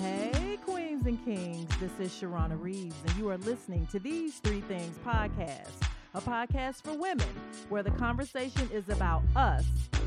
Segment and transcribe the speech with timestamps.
[0.00, 4.62] Hey, Queens and Kings, this is Sharrona Reaves, and you are listening to These Three
[4.62, 5.68] Things podcast,
[6.14, 7.28] a podcast for women
[7.68, 9.66] where the conversation is about us,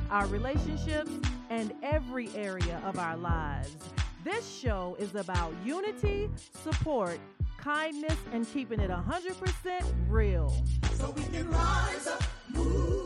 [0.10, 1.12] our relationships,
[1.52, 3.78] and every area of our lives.
[4.24, 6.28] This show is about unity,
[6.64, 7.20] support,
[7.58, 10.60] kindness, and keeping it 100% real.
[10.96, 13.03] So we can rise up, move.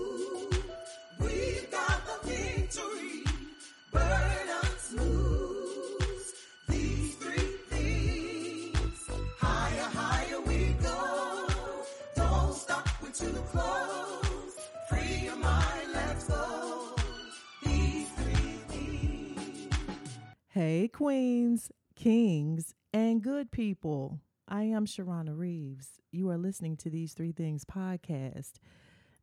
[20.58, 24.22] Hey, Queens, Kings, and good people.
[24.48, 26.00] I am Sharrona Reaves.
[26.12, 28.54] You are listening to These Three Things podcast.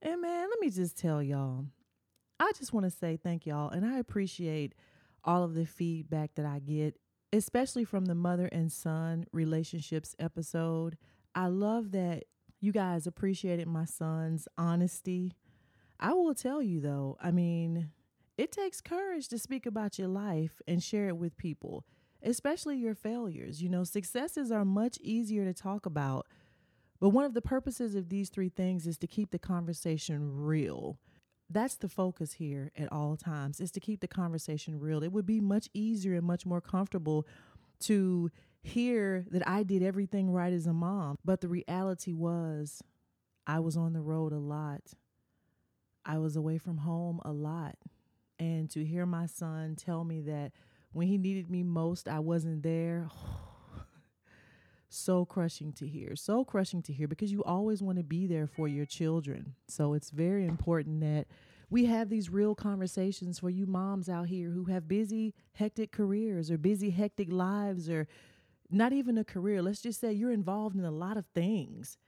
[0.00, 1.64] And man, let me just tell y'all,
[2.38, 3.68] I just want to say thank y'all.
[3.68, 4.76] And I appreciate
[5.24, 7.00] all of the feedback that I get,
[7.32, 10.96] especially from the mother and son relationships episode.
[11.34, 12.26] I love that
[12.60, 15.32] you guys appreciated my son's honesty.
[15.98, 17.90] I will tell you though, I mean,
[18.36, 21.84] it takes courage to speak about your life and share it with people,
[22.22, 23.62] especially your failures.
[23.62, 26.26] You know, successes are much easier to talk about,
[27.00, 30.98] but one of the purposes of these three things is to keep the conversation real.
[31.50, 35.02] That's the focus here at all times, is to keep the conversation real.
[35.02, 37.26] It would be much easier and much more comfortable
[37.80, 38.30] to
[38.62, 42.82] hear that I did everything right as a mom, but the reality was
[43.46, 44.80] I was on the road a lot.
[46.06, 47.76] I was away from home a lot.
[48.38, 50.52] And to hear my son tell me that
[50.92, 53.08] when he needed me most, I wasn't there,
[54.88, 56.16] so crushing to hear.
[56.16, 59.54] So crushing to hear because you always want to be there for your children.
[59.68, 61.26] So it's very important that
[61.70, 66.50] we have these real conversations for you moms out here who have busy, hectic careers
[66.50, 68.06] or busy, hectic lives or
[68.70, 69.62] not even a career.
[69.62, 71.98] Let's just say you're involved in a lot of things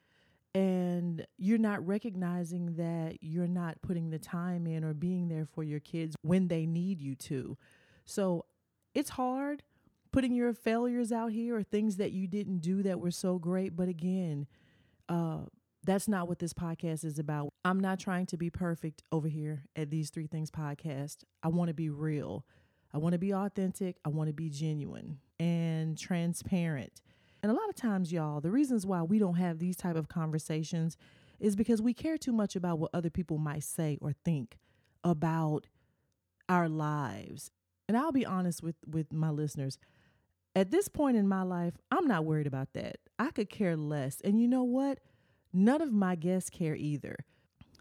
[0.57, 5.63] and you're not recognizing that you're not putting the time in or being there for
[5.63, 7.59] your kids when they need you to.
[8.07, 8.47] So
[8.95, 9.63] it's hard
[10.13, 13.77] putting your failures out here or things that you didn't do that were so great.
[13.77, 14.47] But again,
[15.11, 15.41] uh,
[15.85, 17.53] that's not what this podcast is about.
[17.63, 21.19] I'm not trying to be perfect over here at These Three Things podcast.
[21.43, 22.47] I want to be real.
[22.95, 23.99] I want to be authentic.
[24.07, 27.03] I want to be genuine and transparent.
[27.43, 30.09] And a lot of times, y'all, the reasons why we don't have these type of
[30.09, 30.97] conversations
[31.39, 34.59] is because we care too much about what other people might say or think
[35.05, 35.67] about
[36.49, 37.51] our lives.
[37.89, 39.79] And I'll be honest with with my listeners.
[40.55, 42.97] At this point in my life, I'm not worried about that.
[43.19, 44.21] I could care less.
[44.23, 45.01] And you know what?
[45.53, 47.17] None of my guests care either.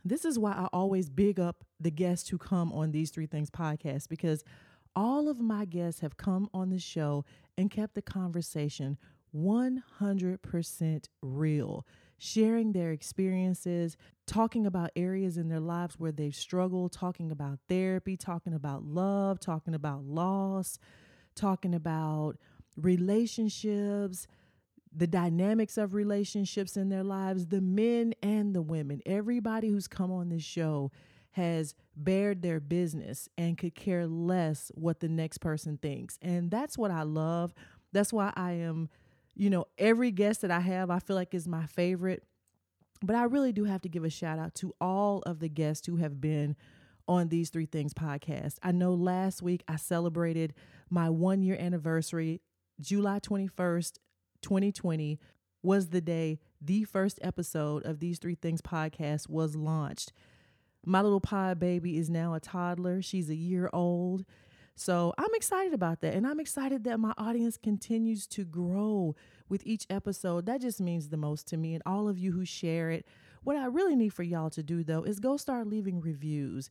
[0.04, 3.50] This is why I always big up the guests who come on these three things
[3.50, 4.44] podcast because
[4.96, 7.26] all of my guests have come on the show
[7.58, 8.98] and kept the conversation
[9.36, 11.86] 100% real,
[12.18, 18.16] sharing their experiences, talking about areas in their lives where they've struggled, talking about therapy,
[18.16, 20.80] talking about love, talking about loss,
[21.36, 22.38] talking about
[22.78, 24.28] relationships,
[24.96, 29.02] the dynamics of relationships in their lives, the men and the women.
[29.06, 30.92] Everybody who's come on this show
[31.32, 36.18] has bared their business and could care less what the next person thinks.
[36.22, 37.54] And that's what I love.
[37.92, 38.90] That's why I am,
[39.36, 42.24] you know, every guest that I have, I feel like is my favorite.
[43.02, 45.86] But I really do have to give a shout out to all of the guests
[45.86, 46.56] who have been
[47.08, 48.56] on these three things podcast.
[48.64, 50.54] I know last week I celebrated
[50.90, 52.42] my one year anniversary.
[52.80, 54.00] July 21st,
[54.42, 55.20] 2020
[55.62, 60.12] was the day the first episode of these three things podcast was launched.
[60.86, 63.02] My little pie baby is now a toddler.
[63.02, 64.24] She's a year old.
[64.76, 66.14] So I'm excited about that.
[66.14, 69.16] And I'm excited that my audience continues to grow
[69.48, 70.46] with each episode.
[70.46, 73.06] That just means the most to me and all of you who share it.
[73.44, 76.70] What I really need for y'all to do though is go start leaving reviews.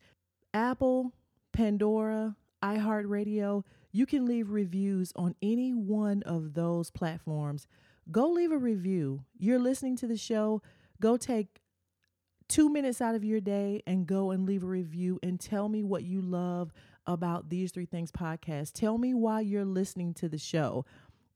[0.52, 1.12] Apple,
[1.52, 7.66] Pandora, iHeartRadio, you can leave reviews on any one of those platforms.
[8.10, 9.24] Go leave a review.
[9.38, 10.62] You're listening to the show.
[11.00, 11.60] Go take
[12.48, 15.82] two minutes out of your day and go and leave a review and tell me
[15.82, 16.72] what you love
[17.06, 18.72] about these three things podcast.
[18.72, 20.84] Tell me why you're listening to the show.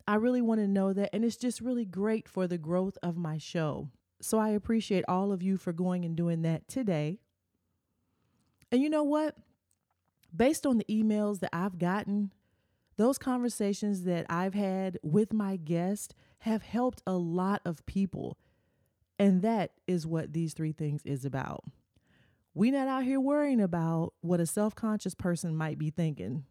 [0.07, 1.11] I really want to know that.
[1.13, 3.91] And it's just really great for the growth of my show.
[4.21, 7.19] So I appreciate all of you for going and doing that today.
[8.73, 9.37] And you know what?
[10.35, 12.33] Based on the emails that I've gotten,
[12.97, 18.39] those conversations that I've had with my guests have helped a lot of people.
[19.19, 21.65] And that is what these three things is about.
[22.59, 26.43] We not out here worrying about what a self-conscious person might be thinking.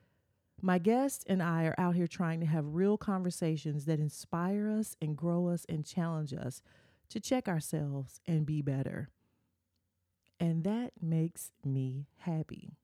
[0.62, 4.96] My guest and I are out here trying to have real conversations that inspire us
[5.02, 6.62] and grow us and challenge us
[7.10, 9.10] to check ourselves and be better.
[10.40, 12.78] And that makes me happy.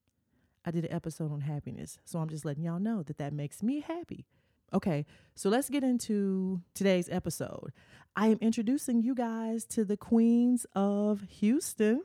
[0.65, 3.63] I did an episode on happiness, so I'm just letting y'all know that that makes
[3.63, 4.25] me happy.
[4.73, 7.71] Okay, so let's get into today's episode.
[8.17, 12.01] I am introducing you guys to the queens of Houston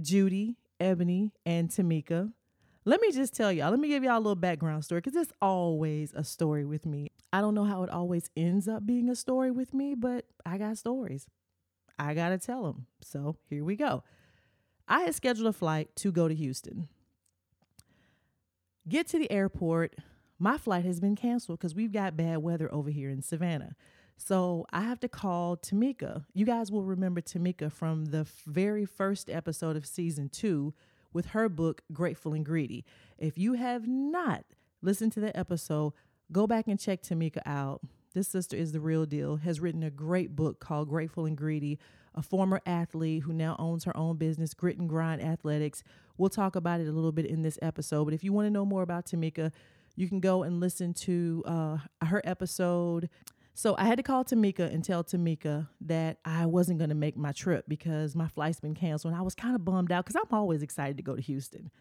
[0.00, 2.32] Judy, Ebony, and Tamika.
[2.84, 5.32] Let me just tell y'all, let me give y'all a little background story because it's
[5.42, 7.10] always a story with me.
[7.32, 10.56] I don't know how it always ends up being a story with me, but I
[10.56, 11.26] got stories.
[11.98, 12.86] I got to tell them.
[13.02, 14.04] So here we go.
[14.86, 16.88] I had scheduled a flight to go to Houston.
[18.88, 19.96] Get to the airport.
[20.38, 23.74] My flight has been canceled because we've got bad weather over here in Savannah.
[24.18, 26.24] So I have to call Tamika.
[26.34, 30.74] You guys will remember Tamika from the very first episode of season two
[31.12, 32.84] with her book, Grateful and Greedy.
[33.16, 34.44] If you have not
[34.82, 35.92] listened to that episode,
[36.32, 37.80] go back and check Tamika out.
[38.12, 41.78] This sister is the real deal, has written a great book called Grateful and Greedy,
[42.14, 45.84] a former athlete who now owns her own business, Grit and Grind Athletics.
[46.16, 48.04] We'll talk about it a little bit in this episode.
[48.06, 49.52] But if you want to know more about Tamika,
[49.94, 53.08] you can go and listen to uh, her episode.
[53.58, 57.16] So I had to call Tamika and tell Tamika that I wasn't going to make
[57.16, 59.14] my trip because my flight's been canceled.
[59.14, 61.72] And I was kind of bummed out because I'm always excited to go to Houston.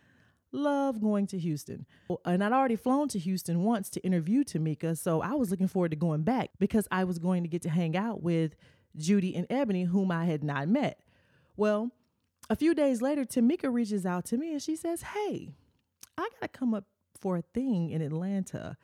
[0.51, 1.85] Love going to Houston.
[2.25, 4.97] And I'd already flown to Houston once to interview Tamika.
[4.97, 7.69] So I was looking forward to going back because I was going to get to
[7.69, 8.55] hang out with
[8.95, 11.03] Judy and Ebony, whom I had not met.
[11.57, 11.91] Well,
[12.49, 15.53] a few days later, Tamika reaches out to me and she says, Hey,
[16.17, 16.85] I got to come up
[17.21, 18.77] for a thing in Atlanta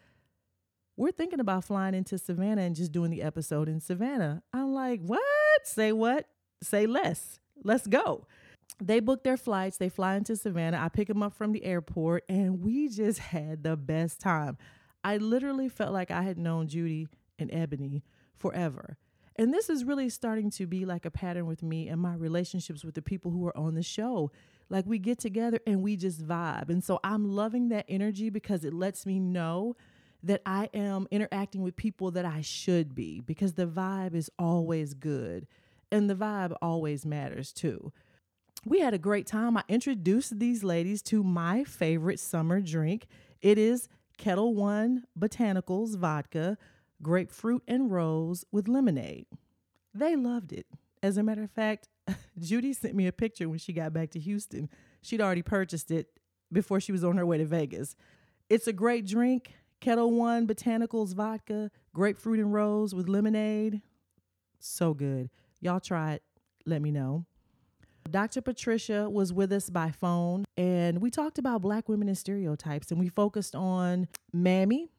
[0.95, 4.43] we're thinking about flying into Savannah and just doing the episode in Savannah.
[4.53, 5.21] I'm like, what?
[5.63, 6.27] Say what?
[6.61, 7.39] Say less.
[7.63, 8.27] Let's go.
[8.81, 9.77] They book their flights.
[9.77, 10.79] They fly into Savannah.
[10.79, 14.57] I pick them up from the airport, and we just had the best time.
[15.03, 17.07] I literally felt like I had known Judy
[17.37, 18.03] and Ebony
[18.37, 18.97] forever.
[19.35, 22.83] And this is really starting to be like a pattern with me and my relationships
[22.83, 24.31] with the people who are on the show.
[24.69, 26.69] Like we get together and we just vibe.
[26.69, 29.75] And so I'm loving that energy because it lets me know
[30.23, 34.93] that I am interacting with people that I should be because the vibe is always
[34.93, 35.47] good
[35.91, 37.91] and the vibe always matters too.
[38.65, 39.57] We had a great time.
[39.57, 43.07] I introduced these ladies to my favorite summer drink.
[43.41, 46.57] It is Ketel One Botanicals vodka,
[47.01, 49.25] grapefruit and rose with lemonade.
[49.93, 50.65] They loved it.
[51.03, 51.89] As a matter of fact,
[52.39, 54.69] Judy sent me a picture when she got back to Houston.
[55.01, 56.07] She'd already purchased it
[56.51, 57.95] before she was on her way to Vegas.
[58.49, 59.53] It's a great drink.
[59.83, 63.81] Ketel One Botanicals vodka, grapefruit and rose with lemonade.
[64.57, 65.29] So good.
[65.59, 66.23] Y'all try it.
[66.65, 67.25] Let me know.
[68.09, 68.39] Dr.
[68.39, 72.99] Patricia was with us by phone, and we talked about Black women and stereotypes, and
[72.99, 74.89] we focused on Mammy,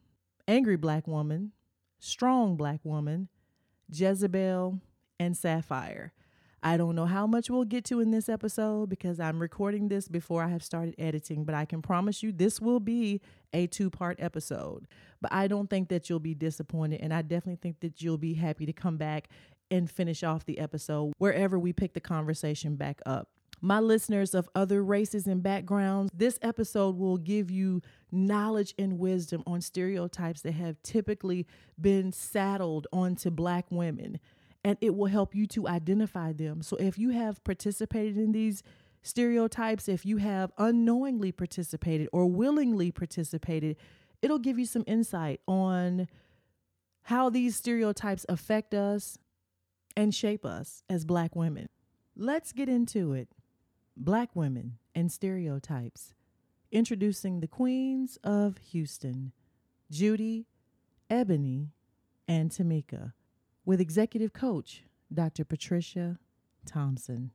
[0.47, 1.51] angry Black woman,
[1.97, 3.27] strong Black woman,
[3.91, 4.79] Jezebel,
[5.19, 6.13] and Sapphire.
[6.65, 10.07] I don't know how much we'll get to in this episode because I'm recording this
[10.07, 13.21] before I have started editing, but I can promise you this will be
[13.53, 14.87] a two part episode.
[15.21, 18.33] But I don't think that you'll be disappointed, and I definitely think that you'll be
[18.33, 19.29] happy to come back
[19.69, 23.29] and finish off the episode wherever we pick the conversation back up.
[23.61, 29.43] My listeners of other races and backgrounds, this episode will give you knowledge and wisdom
[29.45, 31.45] on stereotypes that have typically
[31.79, 34.19] been saddled onto Black women
[34.65, 36.63] and it will help you to identify them.
[36.63, 38.63] So if you have participated in these
[39.03, 43.77] stereotypes, if you have unknowingly participated or willingly participated,
[44.23, 46.07] it'll give you some insight on
[47.03, 49.19] how these stereotypes affect us
[49.95, 51.69] and shape us as Black women.
[52.17, 53.29] Let's get into it.
[53.95, 56.15] Black women and stereotypes.
[56.71, 59.31] Introducing the queens of Houston,
[59.91, 60.47] Judy,
[61.07, 61.69] Ebony,
[62.27, 63.13] and Tamika
[63.65, 65.43] with executive coach Dr.
[65.43, 66.19] Patricia
[66.65, 67.31] Thompson.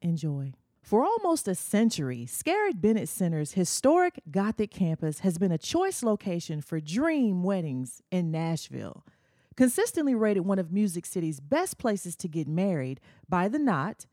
[0.00, 0.54] Enjoy.
[0.82, 6.60] For almost a century, Scarritt Bennett Center's historic Gothic campus has been a choice location
[6.60, 9.04] for dream weddings in Nashville.
[9.56, 14.06] Consistently rated one of Music City's best places to get married by The Knot,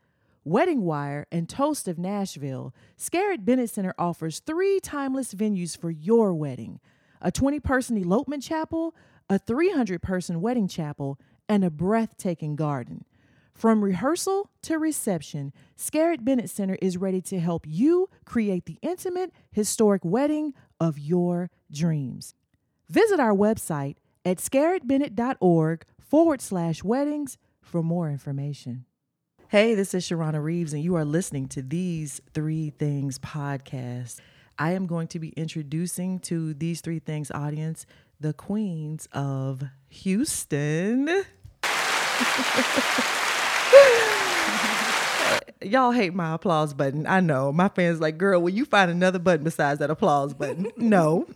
[0.44, 6.34] Wedding Wire, and Toast of Nashville, Scarritt Bennett Center offers three timeless venues for your
[6.34, 6.80] wedding
[7.22, 8.96] a 20 person elopement chapel,
[9.30, 11.20] a 300 person wedding chapel,
[11.50, 13.04] and a breathtaking garden.
[13.54, 19.34] From rehearsal to reception, Scarritt Bennett Center is ready to help you create the intimate,
[19.52, 22.36] historic wedding of your dreams.
[22.88, 28.86] Visit our website at scarrittbennett.org forward slash weddings for more information.
[29.50, 34.20] Hey, this is Sharrona Reaves, and you are listening to These Three Things podcast.
[34.58, 37.86] I am going to be introducing to these three things audience
[38.20, 41.24] the queens of Houston.
[45.62, 47.06] Y'all hate my applause button.
[47.06, 47.52] I know.
[47.52, 50.72] My fans like, girl, will you find another button besides that applause button?
[50.78, 51.28] no.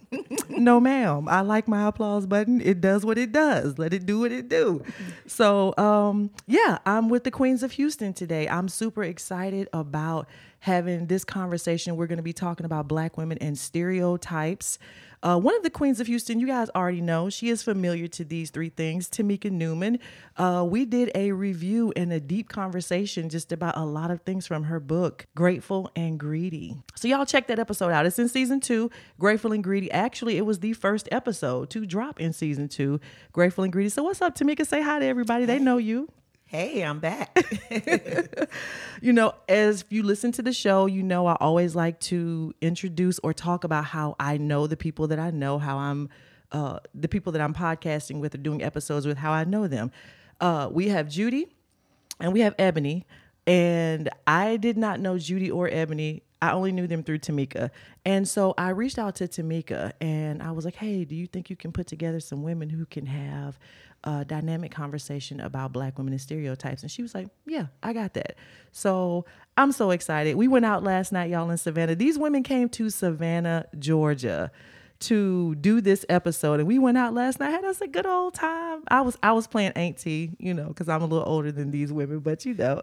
[0.49, 1.27] no, ma'am.
[1.27, 2.61] I like my applause button.
[2.61, 3.77] It does what it does.
[3.77, 4.81] Let it do what it do.
[5.27, 8.47] So um, yeah, I'm with the Queens of Houston today.
[8.47, 10.29] I'm super excited about
[10.59, 11.97] having this conversation.
[11.97, 14.79] We're gonna be talking about black women and stereotypes.
[15.23, 18.25] Uh, one of the queens of Houston, you guys already know, she is familiar to
[18.25, 19.09] these three things.
[19.09, 19.99] Tamika Newman.
[20.35, 24.45] Uh, we did a review and a deep conversation just about a lot of things
[24.45, 26.75] from her book, Grateful and Greedy.
[26.95, 28.05] So y'all check that episode out.
[28.05, 29.89] It's in season two, Grateful and Greedy.
[29.91, 32.99] Actually, it was the first episode to drop in season two,
[33.31, 33.89] Grateful and Greedy.
[33.89, 34.67] So what's up, Tamika?
[34.67, 35.45] Say hi to everybody.
[35.45, 36.09] They know you.
[36.53, 37.35] Hey, I'm back.
[39.01, 43.17] you know, as you listen to the show, you know I always like to introduce
[43.23, 46.09] or talk about how I know the people that I know, how I'm
[46.51, 49.89] uh, the people that I'm podcasting with or doing episodes with, how I know them.
[50.39, 51.47] Uh, we have Judy
[52.19, 53.07] and we have Ebony,
[53.47, 56.21] and I did not know Judy or Ebony.
[56.39, 57.71] I only knew them through Tamika.
[58.05, 61.49] And so I reached out to Tamika and I was like, hey, do you think
[61.49, 63.57] you can put together some women who can have
[64.03, 66.81] a dynamic conversation about black women and stereotypes?
[66.81, 68.35] And she was like, yeah, I got that.
[68.71, 69.25] So
[69.57, 70.35] I'm so excited.
[70.35, 71.95] We went out last night, y'all, in Savannah.
[71.95, 74.51] These women came to Savannah, Georgia
[74.99, 78.33] to do this episode and we went out last night had us a good old
[78.33, 81.71] time i was i was playing auntie you know because i'm a little older than
[81.71, 82.81] these women but you know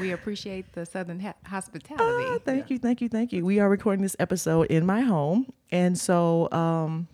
[0.00, 2.24] We appreciate the Southern ha- hospitality.
[2.30, 3.44] Ah, thank you, thank you, thank you.
[3.44, 7.08] We are recording this episode in my home, and so um,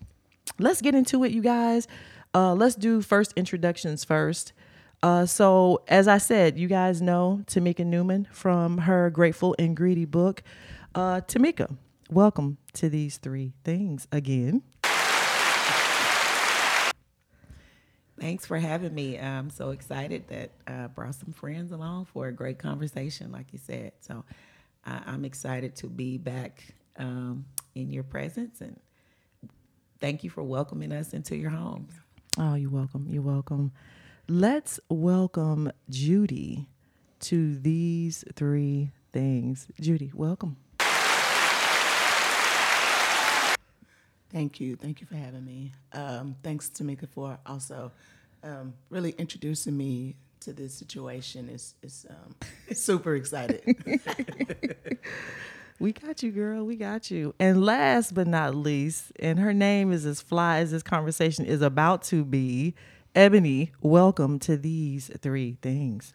[0.59, 1.87] let's get into it, you guys.
[2.35, 4.51] Uh, let's do first introductions first.
[5.01, 10.03] Uh, so, as I said, you guys know Tamika Newman from her Grateful and Greedy
[10.03, 10.43] book.
[10.93, 11.77] Uh, Tamika,
[12.09, 14.63] welcome to these three things again.
[18.19, 19.17] Thanks for having me.
[19.17, 23.59] I'm so excited that I brought some friends along for a great conversation, like you
[23.59, 23.93] said.
[24.01, 24.25] So
[24.85, 26.65] I, I'm excited to be back
[26.97, 28.77] um, in your presence and
[30.01, 31.93] thank you for welcoming us into your homes.
[32.37, 33.07] Oh, you're welcome.
[33.09, 33.71] You're welcome.
[34.27, 36.67] Let's welcome Judy
[37.21, 39.67] to these three things.
[39.79, 40.57] Judy, welcome.
[44.31, 44.75] Thank you.
[44.75, 45.71] Thank you for having me.
[45.93, 47.93] Um, thanks, Tamika, for also
[48.43, 51.47] um, really introducing me to this situation.
[51.49, 52.35] It's, it's um,
[52.73, 53.61] super excited.
[55.77, 56.63] We got you, girl.
[56.63, 57.35] We got you.
[57.37, 61.61] And last but not least, and her name is as fly as this conversation is
[61.61, 62.75] about to be,
[63.13, 63.73] Ebony.
[63.81, 66.13] Welcome to these three things.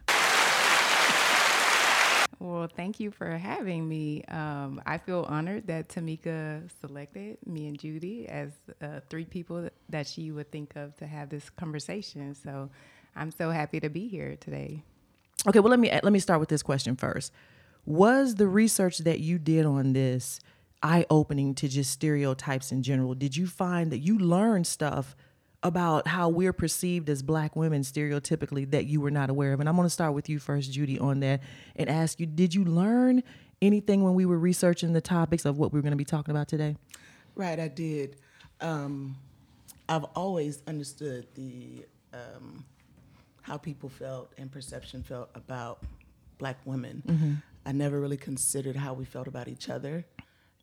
[2.38, 4.25] Well, thank you for having me.
[4.29, 10.07] Um, I feel honored that Tamika selected me and Judy as uh, three people that
[10.07, 12.35] she would think of to have this conversation.
[12.35, 12.71] So
[13.14, 14.83] I'm so happy to be here today.
[15.47, 17.31] Okay, well let me let me start with this question first.
[17.85, 20.41] Was the research that you did on this
[20.83, 23.15] eye opening to just stereotypes in general?
[23.15, 25.17] Did you find that you learned stuff
[25.63, 29.61] about how we're perceived as black women stereotypically that you were not aware of?
[29.61, 31.41] And I'm going to start with you first, Judy, on that
[31.77, 33.23] and ask you, did you learn
[33.61, 36.31] anything when we were researching the topics of what we we're going to be talking
[36.31, 36.77] about today?
[37.37, 38.17] right, I did.
[38.61, 39.17] Um,
[39.89, 42.65] I've always understood the um,
[43.43, 45.83] how people felt and perception felt about
[46.39, 47.03] black women.
[47.71, 50.05] I never really considered how we felt about each other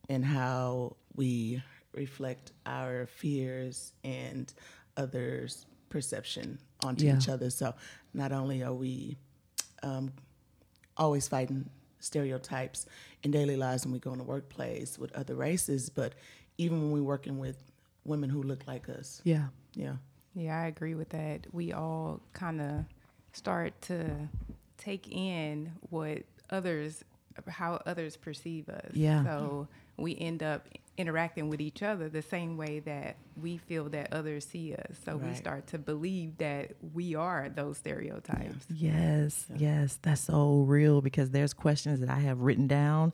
[0.09, 4.53] and how we reflect our fears and
[4.97, 7.15] others' perception onto Yeah.
[7.15, 7.49] each other.
[7.49, 7.73] So
[8.13, 9.15] not only are we
[9.83, 10.11] um,
[10.97, 11.69] always fighting
[12.01, 12.85] stereotypes
[13.23, 16.11] in daily lives when we go in the workplace with other races, but
[16.57, 17.71] even when we're working with
[18.03, 19.21] women who look like us.
[19.23, 19.47] Yeah.
[19.75, 19.95] Yeah.
[20.35, 21.47] Yeah, I agree with that.
[21.53, 22.83] We all kind of
[23.31, 24.27] start to
[24.77, 27.03] take in what others,
[27.47, 28.91] how others perceive us.
[28.93, 29.23] Yeah.
[29.23, 34.11] So we end up interacting with each other the same way that we feel that
[34.11, 34.97] others see us.
[35.05, 38.65] So we start to believe that we are those stereotypes.
[38.73, 43.13] Yes, yes, that's so real because there's questions that I have written down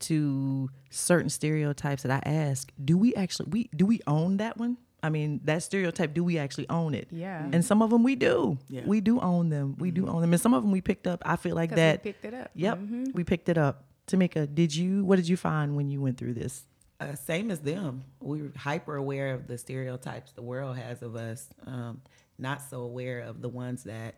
[0.00, 2.72] to certain stereotypes that I ask.
[2.82, 4.78] Do we actually we do we own that one?
[5.02, 7.08] I mean, that stereotype, do we actually own it?
[7.12, 7.48] Yeah.
[7.52, 8.58] And some of them we do.
[8.68, 8.82] Yeah.
[8.84, 9.76] We do own them.
[9.78, 10.32] We do own them.
[10.32, 11.22] And some of them we picked up.
[11.24, 12.02] I feel like 'Cause we that.
[12.02, 12.50] picked it up.
[12.54, 12.78] Yep.
[12.78, 13.14] Mhm.
[13.14, 13.84] We picked it up.
[14.08, 16.64] Tamika, did you what did you find when you went through this?
[16.98, 18.02] Uh, same as them.
[18.20, 22.00] We're hyper aware of the stereotypes the world has of us, um,
[22.38, 24.16] not so aware of the ones that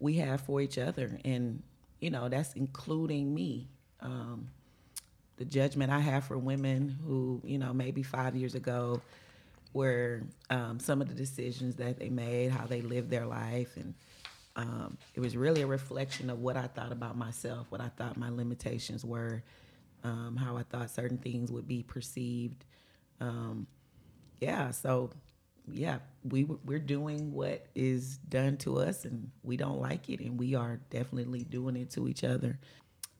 [0.00, 1.20] we have for each other.
[1.24, 1.62] And,
[2.00, 3.68] you know, that's including me.
[4.00, 4.48] Um,
[5.36, 9.00] the judgment I have for women who, you know, maybe five years ago,
[9.74, 13.94] were um, some of the decisions that they made, how they lived their life, and
[14.56, 18.16] um, it was really a reflection of what I thought about myself, what I thought
[18.16, 19.42] my limitations were,
[20.04, 22.64] um, how I thought certain things would be perceived.
[23.20, 23.66] Um,
[24.40, 25.10] yeah, so
[25.70, 30.38] yeah, we we're doing what is done to us, and we don't like it, and
[30.38, 32.58] we are definitely doing it to each other,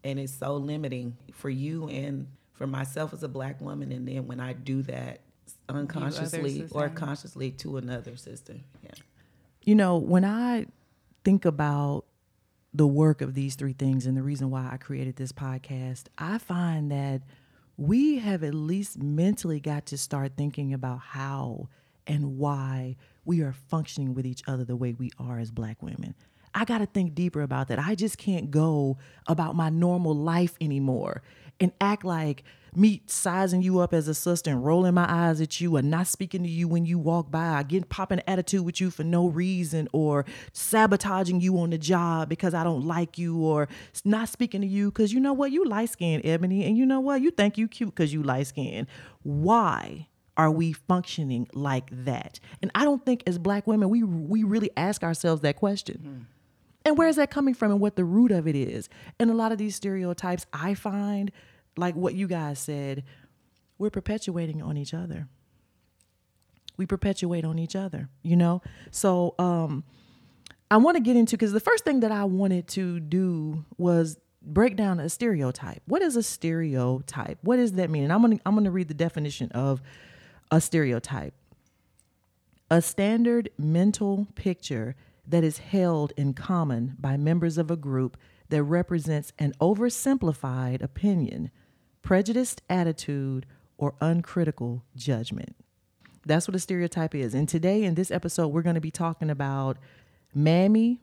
[0.04, 3.90] and it's so limiting for you and for myself as a black woman.
[3.90, 5.20] And then when I do that
[5.68, 8.90] unconsciously or consciously to another sister, yeah.
[9.62, 10.66] You know, when I
[11.25, 12.04] think about
[12.75, 16.38] the work of these three things and the reason why I created this podcast, I
[16.38, 17.23] find that
[17.76, 21.68] we have at least mentally got to start thinking about how
[22.06, 26.14] and why we are functioning with each other the way we are as black women.
[26.54, 27.78] I got to think deeper about that.
[27.78, 31.23] I just can't go about my normal life anymore
[31.61, 32.44] and act like
[32.76, 36.06] me sizing you up as a sister and rolling my eyes at you and not
[36.06, 39.88] speaking to you when you walk by, getting popping attitude with you for no reason,
[39.92, 43.68] or sabotaging you on the job because I don't like you, or
[44.04, 47.00] not speaking to you because you know what, you light skinned, Ebony, and you know
[47.00, 48.87] what, you think you cute because you light skinned.
[49.23, 50.08] Why?
[50.37, 52.40] Are we functioning like that?
[52.61, 55.99] And I don't think as black women we we really ask ourselves that question.
[56.04, 56.23] Mm-hmm.
[56.85, 58.88] And where is that coming from and what the root of it is?
[59.19, 61.31] And a lot of these stereotypes I find,
[61.76, 63.05] like what you guys said,
[63.79, 65.29] we're perpetuating on each other.
[66.76, 68.62] We perpetuate on each other, you know?
[68.91, 69.85] So um
[70.71, 74.19] I want to get into because the first thing that I wanted to do was
[74.43, 75.83] break down a stereotype.
[75.87, 77.38] What is a stereotype?
[77.43, 78.05] What does that mean?
[78.05, 79.81] And I'm gonna I'm gonna read the definition of
[80.50, 81.35] a stereotype
[82.71, 88.16] a standard mental picture that is held in common by members of a group
[88.49, 91.50] that represents an oversimplified opinion,
[92.02, 93.47] prejudiced attitude,
[93.78, 95.56] or uncritical judgment.
[96.26, 97.34] That's what a stereotype is.
[97.34, 99.76] And today, in this episode, we're going to be talking about
[100.34, 101.00] Mammy,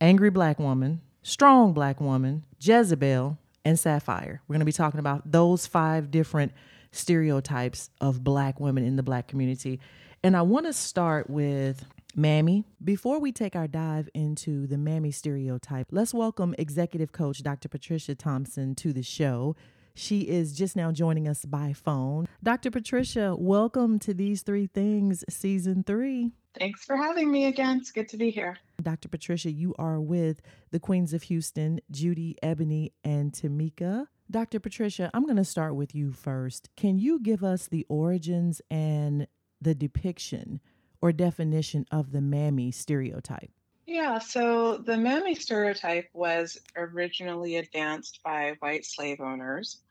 [0.00, 4.42] angry black woman, strong black woman, Jezebel, and Sapphire.
[4.46, 6.52] We're going to be talking about those five different
[6.92, 9.80] stereotypes of black women in the black community.
[10.22, 11.84] And I want to start with
[12.16, 12.64] Mammy.
[12.82, 17.68] Before we take our dive into the Mammy stereotype, let's welcome executive coach Dr.
[17.68, 19.56] Patricia Thompson to the show.
[19.94, 22.26] She is just now joining us by phone.
[22.42, 22.70] Dr.
[22.70, 26.30] Patricia, welcome to These Three Things, Season 3.
[26.58, 27.78] Thanks for having me again.
[27.78, 28.58] It's good to be here.
[28.82, 29.08] Dr.
[29.08, 34.06] Patricia, you are with the Queens of Houston, Judy, Ebony, and Tamika.
[34.30, 34.60] Dr.
[34.60, 36.70] Patricia, I'm going to start with you first.
[36.76, 39.26] Can you give us the origins and
[39.60, 40.60] the depiction
[41.04, 43.50] or definition of the mammy stereotype?
[43.86, 49.82] Yeah, so the mammy stereotype was originally advanced by white slave owners,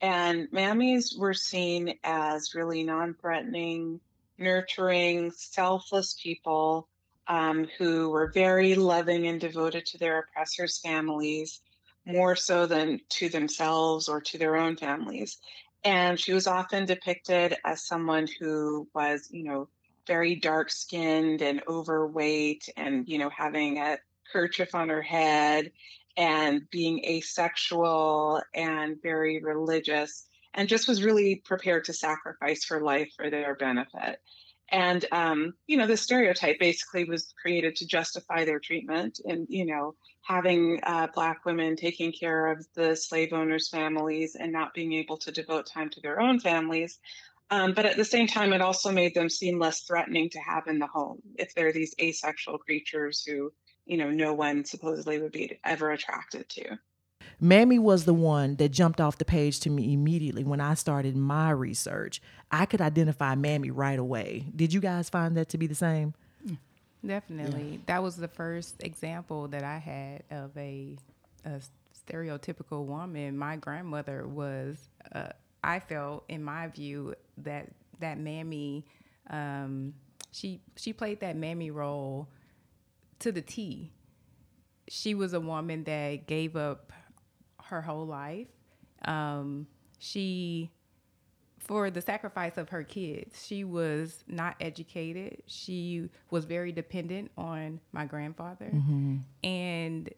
[0.00, 4.00] and mammies were seen as really non threatening,
[4.38, 6.88] nurturing, selfless people
[7.28, 11.60] um, who were very loving and devoted to their oppressors' families,
[12.04, 15.38] more so than to themselves or to their own families.
[15.84, 19.68] And she was often depicted as someone who was, you know,
[20.06, 23.98] very dark skinned and overweight and, you know, having a
[24.32, 25.72] kerchief on her head
[26.16, 33.12] and being asexual and very religious and just was really prepared to sacrifice her life
[33.16, 34.20] for their benefit.
[34.70, 39.64] And, um, you know, the stereotype basically was created to justify their treatment and, you
[39.64, 44.92] know, having uh, Black women taking care of the slave owners' families and not being
[44.94, 46.98] able to devote time to their own families.
[47.50, 50.66] Um, but at the same time, it also made them seem less threatening to have
[50.66, 53.52] in the home if they're these asexual creatures who,
[53.84, 56.78] you know, no one supposedly would be ever attracted to.
[57.38, 61.16] Mammy was the one that jumped off the page to me immediately when I started
[61.16, 62.20] my research.
[62.50, 64.46] I could identify Mammy right away.
[64.54, 66.14] Did you guys find that to be the same?
[67.06, 67.80] Definitely.
[67.86, 70.96] That was the first example that I had of a,
[71.44, 71.60] a
[72.08, 73.36] stereotypical woman.
[73.36, 74.78] My grandmother was,
[75.12, 75.28] uh,
[75.62, 77.68] I felt, in my view, that
[78.00, 78.86] that mammy,
[79.30, 79.94] um,
[80.32, 82.28] she she played that mammy role
[83.20, 83.92] to the T.
[84.88, 86.92] She was a woman that gave up
[87.64, 88.46] her whole life.
[89.04, 89.66] Um,
[89.98, 90.70] she
[91.58, 93.44] for the sacrifice of her kids.
[93.44, 95.42] She was not educated.
[95.46, 98.70] She was very dependent on my grandfather.
[99.42, 100.08] And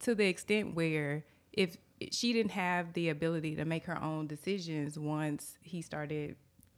[0.00, 1.76] to the extent where if
[2.10, 6.36] she didn't have the ability to make her own decisions once he started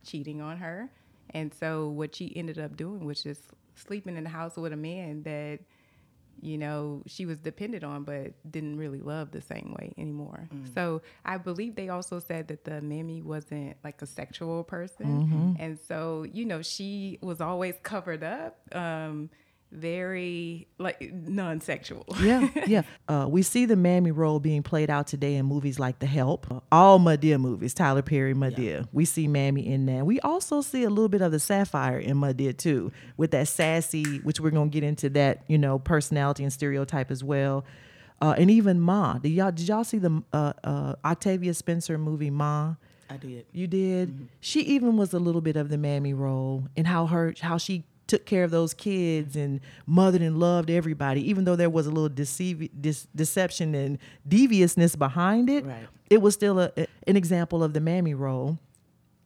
[0.08, 0.90] cheating on her.
[1.30, 3.42] And so what she ended up doing was just
[3.74, 5.60] sleeping in the house with a man that
[6.40, 10.48] you know, she was dependent on, but didn't really love the same way anymore.
[10.72, 15.56] So I believe they also said that the mammy wasn't like a sexual person.
[15.58, 19.30] And so, you know, she was always covered up, um,
[19.70, 22.04] very like non sexual.
[22.20, 22.82] yeah, yeah.
[23.08, 26.50] Uh, we see the mammy role being played out today in movies like The Help,
[26.50, 28.88] uh, all Madea movies, Tyler Perry, Madea.
[28.92, 30.06] We see mammy in that.
[30.06, 34.18] We also see a little bit of the Sapphire in Madea too, with that sassy,
[34.18, 37.64] which we're gonna get into that, you know, personality and stereotype as well.
[38.20, 39.18] Uh, and even Ma.
[39.18, 42.74] Did y'all did y'all see the uh, uh, Octavia Spencer movie Ma?
[43.10, 43.46] I did.
[43.52, 44.28] You did.
[44.40, 47.84] She even was a little bit of the mammy role and how her how she
[48.08, 51.28] took care of those kids and mothered and loved everybody.
[51.30, 55.86] Even though there was a little deceive, dis, deception and deviousness behind it, Right.
[56.10, 56.72] it was still a,
[57.06, 58.58] an example of the mammy role.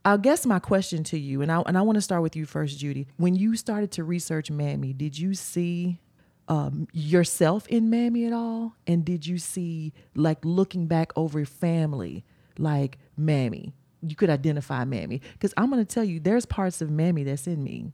[0.04, 2.44] I guess my question to you, and I and I want to start with you
[2.44, 3.06] first, Judy.
[3.18, 6.00] When you started to research Mammy, did you see
[6.48, 8.74] um, yourself in Mammy at all?
[8.88, 12.24] And did you see like looking back over family,
[12.58, 13.74] like Mammy?
[14.04, 17.46] You could identify Mammy because I'm going to tell you, there's parts of Mammy that's
[17.46, 17.92] in me,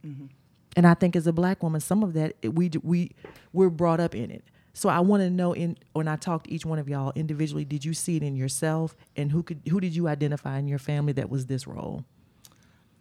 [0.75, 3.11] and I think as a black woman, some of that we we
[3.53, 4.43] we're brought up in it.
[4.73, 7.65] So I want to know in when I talked to each one of y'all individually,
[7.65, 10.79] did you see it in yourself, and who could who did you identify in your
[10.79, 12.05] family that was this role?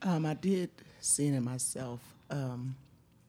[0.02, 2.00] Um, I did see it in myself.
[2.30, 2.76] Um,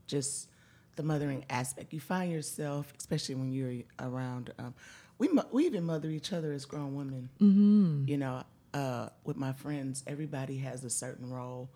[0.07, 0.49] just
[0.95, 1.93] the mothering aspect.
[1.93, 4.51] You find yourself, especially when you're around.
[4.57, 4.73] Um,
[5.17, 7.29] we we even mother each other as grown women.
[7.39, 8.05] Mm-hmm.
[8.07, 11.69] You know, uh, with my friends, everybody has a certain role.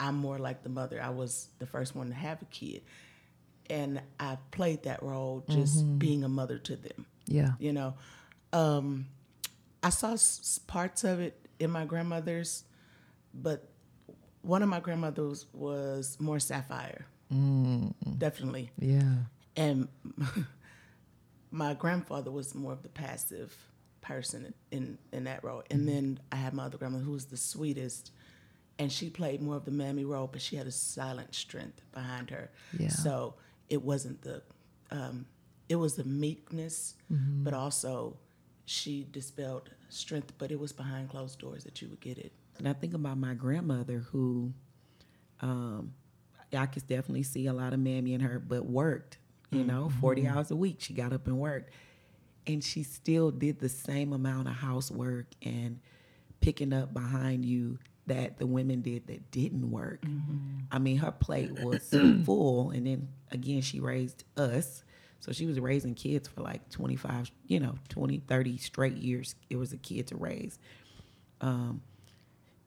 [0.00, 1.00] I'm more like the mother.
[1.02, 2.82] I was the first one to have a kid,
[3.68, 5.98] and I played that role, just mm-hmm.
[5.98, 7.06] being a mother to them.
[7.28, 7.52] Yeah.
[7.58, 7.94] you know?
[8.52, 9.06] Um,
[9.82, 12.64] i saw s- parts of it in my grandmother's
[13.34, 13.68] but
[14.42, 17.06] one of my grandmothers was more sapphire.
[17.32, 17.92] Mm.
[18.16, 18.70] Definitely.
[18.78, 19.16] Yeah.
[19.56, 19.88] and
[21.50, 23.54] my grandfather was more of the passive
[24.00, 25.62] person in in that role.
[25.70, 25.90] And mm-hmm.
[25.90, 28.12] then i had my other grandmother who was the sweetest
[28.78, 32.30] and she played more of the mammy role but she had a silent strength behind
[32.30, 32.88] her Yeah.
[32.88, 33.34] so
[33.68, 34.42] it wasn't the
[34.90, 35.26] um,
[35.68, 38.16] it was the meekness but also
[38.64, 42.66] she dispelled strength but it was behind closed doors that you would get it And
[42.68, 44.52] I think about my grandmother who
[45.40, 45.92] um
[46.56, 49.18] I could definitely see a lot of mammy in her, but worked,
[49.50, 50.76] you know, 40 hours a week.
[50.80, 51.70] She got up and worked.
[52.46, 55.78] And she still did the same amount of housework and
[56.40, 60.08] picking up behind you that the women did that didn't work.
[60.70, 61.94] I mean, her plate was
[62.24, 62.70] full.
[62.70, 64.84] And then again, she raised us.
[65.20, 69.34] So she was raising kids for like 25, you know, 20, 30 straight years.
[69.50, 70.58] It was a kid to raise
[71.40, 71.82] Um,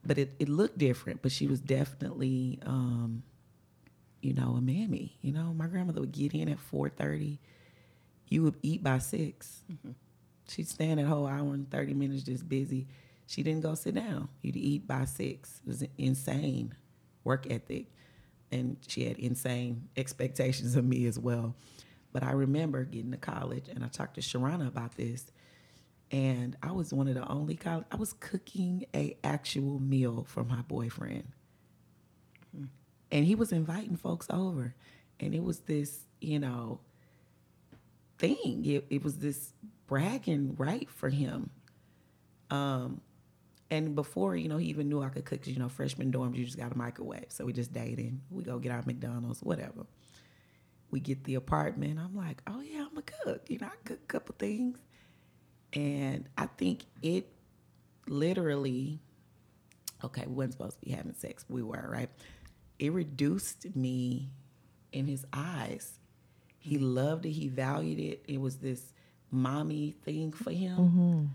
[0.06, 1.22] but it, it looked different.
[1.22, 3.24] But she was definitely, um,
[4.22, 5.18] you know, a mammy.
[5.22, 7.40] You know, my grandmother would get in at four thirty.
[8.30, 9.64] You would eat by 6
[10.50, 12.88] She'd stand that whole hour and thirty minutes just busy.
[13.32, 14.30] She didn't go sit down.
[14.42, 15.62] You'd eat by six.
[15.66, 16.76] It was insane
[17.24, 17.88] work ethic,
[18.52, 21.56] and she had insane expectations of me as well.
[22.14, 25.28] But I remember getting to college, and I talked to Sharrona about this
[26.12, 27.86] and I was one of the only college.
[27.92, 31.26] I was cooking a actual meal for my boyfriend,
[33.12, 34.76] and he was inviting folks over,
[35.20, 36.82] and it was this, you know,
[38.18, 38.64] thing.
[38.66, 39.54] It, it was this
[39.88, 41.50] bragging right for him.
[42.50, 43.02] Um,
[43.72, 45.48] and before you know, he even knew I could cook.
[45.48, 48.22] you know, freshman dorms, you just got a microwave, so we just dating.
[48.30, 49.88] We go get our McDonald's, whatever.
[50.92, 51.98] We get the apartment.
[51.98, 53.50] I'm like, oh yeah, I'm a cook.
[53.50, 54.78] You know, I cook a couple things.
[55.72, 57.32] And I think it
[58.08, 59.00] literally,
[60.04, 61.46] okay, we wasn't supposed to be having sex.
[61.48, 62.10] We were, right?
[62.78, 64.32] It reduced me
[64.92, 65.98] in his eyes.
[66.58, 66.94] He mm-hmm.
[66.94, 67.32] loved it.
[67.32, 68.26] He valued it.
[68.28, 68.92] It was this
[69.32, 70.78] mommy thing for him.
[70.78, 71.26] Mm-hmm.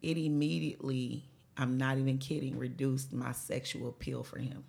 [0.00, 4.64] It immediately, I'm not even kidding, reduced my sexual appeal for him.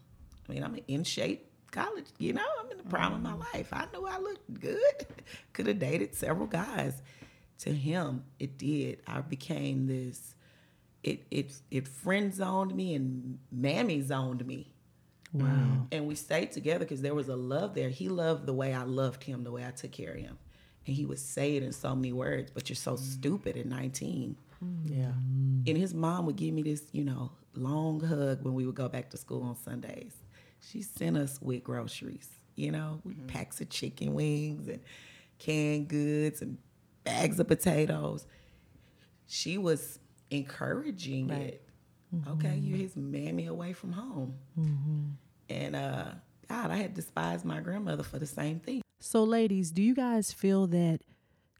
[0.47, 3.57] I mean, I'm in shape college, you know, I'm in the prime of my mm-hmm.
[3.57, 3.69] life.
[3.71, 5.05] I knew I looked good.
[5.53, 7.01] Could have dated several guys.
[7.59, 9.01] To him, it did.
[9.07, 10.35] I became this.
[11.03, 14.71] It it it friend zoned me and mammy zoned me.
[15.33, 15.45] Wow.
[15.45, 15.81] Mm-hmm.
[15.91, 17.89] And we stayed together because there was a love there.
[17.89, 20.37] He loved the way I loved him, the way I took care of him.
[20.85, 22.99] And he would say it in so many words, but you're so mm.
[22.99, 24.37] stupid at 19.
[24.85, 25.11] Yeah
[25.67, 28.87] And his mom would give me this, you know, long hug when we would go
[28.87, 30.13] back to school on Sundays.
[30.59, 33.27] She sent us with groceries, you know, with mm-hmm.
[33.27, 34.79] packs of chicken wings and
[35.39, 36.57] canned goods and
[37.03, 38.25] bags of potatoes.
[39.27, 39.99] She was
[40.31, 41.63] encouraging it.
[42.29, 42.83] Okay, you're mm-hmm.
[42.83, 44.35] his mammy away from home.
[44.57, 45.03] Mm-hmm.
[45.49, 46.05] And uh,
[46.47, 48.81] God, I had despised my grandmother for the same thing.
[48.99, 51.01] So, ladies, do you guys feel that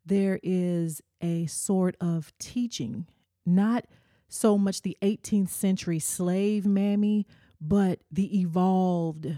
[0.08, 3.08] there is a sort of teaching,
[3.46, 3.86] not
[4.30, 7.26] so much the 18th century slave mammy,
[7.60, 9.36] but the evolved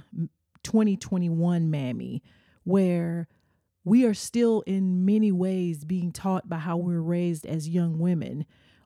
[0.64, 2.24] 2021 mammy,
[2.64, 3.28] where
[3.84, 8.46] we are still in many ways being taught by how we're raised as young women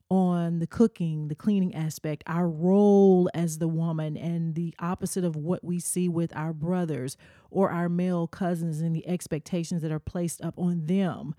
[0.10, 5.36] on the cooking, the cleaning aspect, our role as the woman, and the opposite of
[5.36, 7.18] what we see with our brothers
[7.50, 11.34] or our male cousins and the expectations that are placed up on them.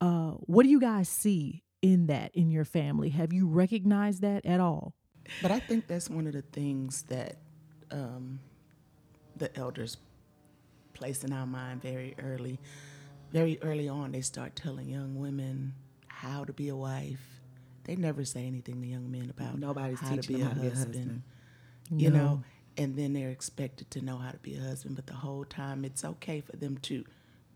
[0.00, 3.10] Uh, what do you guys see in that in your family?
[3.10, 4.94] Have you recognized that at all?
[5.42, 7.36] But I think that's one of the things that
[7.90, 8.40] um,
[9.36, 9.96] the elders
[10.94, 12.58] place in our mind very early.
[13.32, 15.74] Very early on, they start telling young women
[16.08, 17.20] how to be a wife.
[17.84, 20.48] They never say anything to young men about Nobody's how to teaching be them a
[20.48, 20.96] how to be a husband.
[20.96, 21.22] husband.
[21.90, 22.16] You No.
[22.18, 22.44] know,
[22.76, 24.96] and then they're expected to know how to be a husband.
[24.96, 27.04] But the whole time, it's okay for them to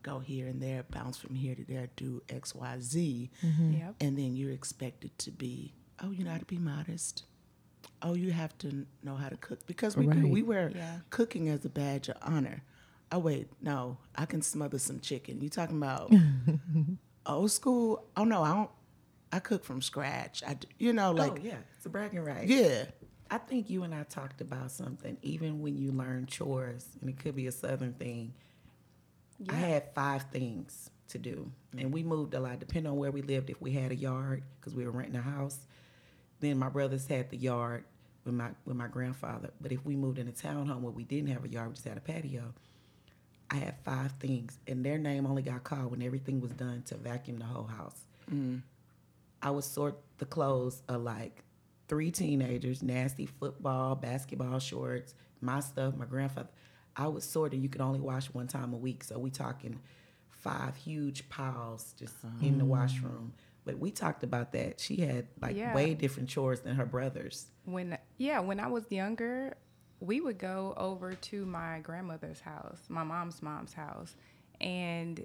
[0.02, 3.72] go here and there, bounce from here to there, do X, Y, Z mm-hmm.
[3.72, 3.94] Yep.
[4.00, 7.24] and then you're expected to be oh you know how to be modest
[8.02, 10.98] oh you have to know how to cook because we do we wear Yeah.
[11.10, 12.62] cooking as a badge of honor
[13.12, 16.10] oh wait no i can smother some chicken you talking about
[17.26, 18.70] old school oh no i don't
[19.32, 22.20] i cook from scratch i d- you know oh, like oh yeah, it's a bragging
[22.24, 22.46] right.
[22.48, 22.84] yeah
[23.32, 25.16] I think you and I talked about something.
[25.22, 28.34] Even when you learn chores, and it could be a southern thing.
[29.48, 32.60] I had five things to do, and we moved a lot.
[32.60, 35.22] Depending on where we lived, if we had a yard, because we were renting a
[35.22, 35.58] house,
[36.40, 37.84] then my brothers had the yard
[38.24, 39.50] with my with my grandfather.
[39.60, 41.88] But if we moved in a townhome where we didn't have a yard, we just
[41.88, 42.52] had a patio.
[43.50, 46.96] I had five things, and their name only got called when everything was done to
[46.96, 48.04] vacuum the whole house.
[48.32, 48.62] Mm.
[49.42, 51.42] I would sort the clothes of like
[51.88, 56.48] three teenagers, nasty football, basketball shorts, my stuff, my grandfather.
[57.00, 57.58] I was sort it.
[57.58, 59.78] You could only wash one time a week, so we talking
[60.28, 63.32] five huge piles just in the washroom.
[63.64, 64.80] But we talked about that.
[64.80, 65.74] She had like Yeah.
[65.74, 67.46] way different chores than her brothers.
[67.64, 69.54] when yeah when i was younger
[70.00, 74.16] we would go over to my grandmother's house my mom's mom's house
[74.60, 75.24] and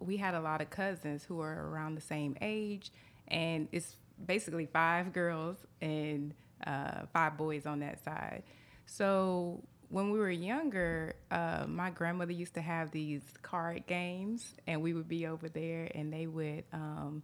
[0.00, 2.90] we had a lot of cousins who were around the same age
[3.28, 6.34] and it's basically five girls and
[6.66, 8.42] uh, five boys on that side
[8.86, 9.62] so
[9.94, 14.92] when we were younger uh, my grandmother used to have these card games and we
[14.92, 17.22] would be over there and they would um,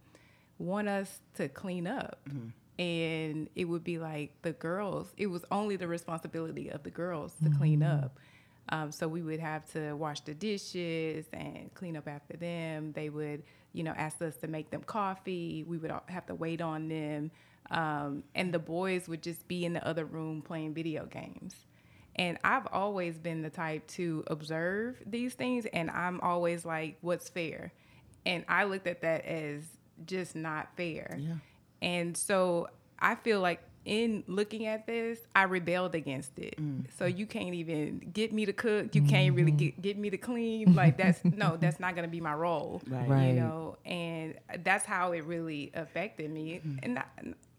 [0.57, 2.25] want us to clean up.
[2.79, 7.33] And it would be like the girls, it was only the responsibility of the girls
[7.43, 8.17] to clean up.
[8.69, 12.93] Um, so we would have to wash the dishes and clean up after them.
[12.93, 15.65] They would, you know, ask us to make them coffee.
[15.67, 17.31] We would have to wait on them.
[17.69, 21.53] Um, and the boys would just be in the other room playing video games.
[22.15, 27.29] And I've always been the type to observe these things, and I'm always like, what's
[27.29, 27.71] fair?
[28.25, 29.63] And I looked at that as
[30.05, 31.17] just not fair.
[31.19, 31.35] Yeah.
[31.81, 32.69] And so
[32.99, 36.55] I feel like in looking at this, I rebelled against it.
[36.61, 36.85] Mm.
[36.97, 38.93] So you can't even get me to cook.
[38.93, 39.57] You can't really mm-hmm.
[39.57, 40.75] get, get me to clean.
[40.75, 42.81] Like that's no, that's not gonna be my role.
[42.87, 43.29] Right.
[43.29, 46.61] You know, and that's how it really affected me.
[46.63, 46.77] Mm-hmm.
[46.83, 47.03] And I,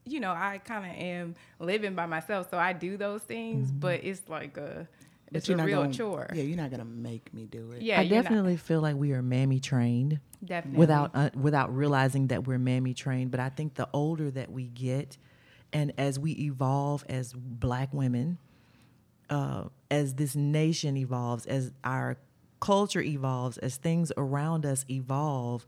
[0.04, 4.00] you know, I kind of am living by myself, so I do those things, but
[4.04, 4.86] it's like a
[5.30, 6.28] but it's a real gonna, chore.
[6.34, 8.96] yeah you're not gonna make me do it Yeah, I you're not- definitely feel like
[8.96, 10.20] we are mammy trained.
[10.44, 13.30] definitely without uh, without realizing that we're mammy trained.
[13.30, 15.16] But I think the older that we get,
[15.72, 18.38] and as we evolve as Black women,
[19.30, 22.18] uh, as this nation evolves, as our
[22.60, 25.66] culture evolves, as things around us evolve,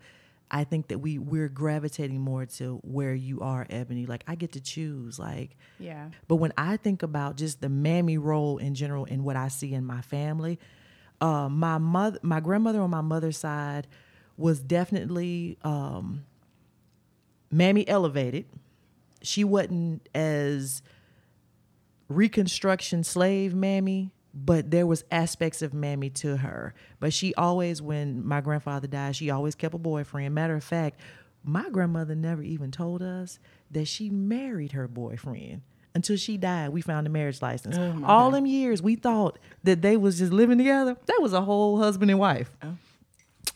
[0.55, 4.07] I think that we we're gravitating more to where you are, Ebony.
[4.07, 5.19] Like I get to choose.
[5.19, 6.11] Like yeah.
[6.29, 9.75] but when I think about just the mammy role in general and what I see
[9.75, 10.61] in my family,
[11.21, 13.89] uh, my mother, my grandmother on my mother's side
[14.37, 16.25] was definitely um,
[17.51, 18.45] mammy elevated.
[19.23, 20.83] She wasn't as
[22.09, 26.75] reconstruction slave mammy, but there was aspects of mammy to her.
[26.99, 30.35] But she always, when my grandfather died, she always kept a boyfriend.
[30.35, 31.01] Matter of fact,
[31.45, 33.39] my grandmother never even told us
[33.71, 35.63] that she married her boyfriend
[35.95, 36.71] until she died.
[36.71, 37.77] We found a marriage license.
[37.79, 40.97] Oh, all them years, we thought that they was just living together.
[41.07, 42.51] That was a whole husband and wife.
[42.63, 42.77] Oh.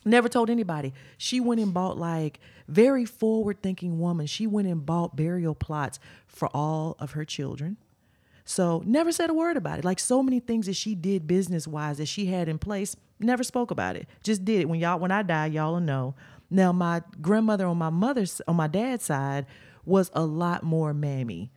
[0.04, 0.94] Never told anybody.
[1.16, 2.38] She went and bought like
[2.68, 4.26] very forward thinking woman.
[4.26, 7.78] She went and bought burial plots for all of her children.
[8.48, 9.84] So never said a word about it.
[9.84, 13.44] Like so many things that she did business wise that she had in place, never
[13.44, 14.08] spoke about it.
[14.22, 14.68] Just did it.
[14.70, 16.14] When y'all when I die, y'all will know.
[16.48, 19.44] Now my grandmother on my mother's on my dad's side
[19.84, 21.52] was a lot more mammy.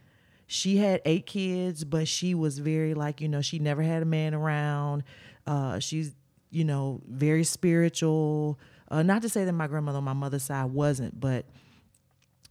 [0.47, 4.05] She had eight kids, but she was very like, you know, she never had a
[4.05, 5.03] man around.
[5.47, 6.13] Uh she's
[6.49, 8.59] you know, very spiritual.
[8.89, 11.45] Uh, not to say that my grandmother on my mother's side wasn't, but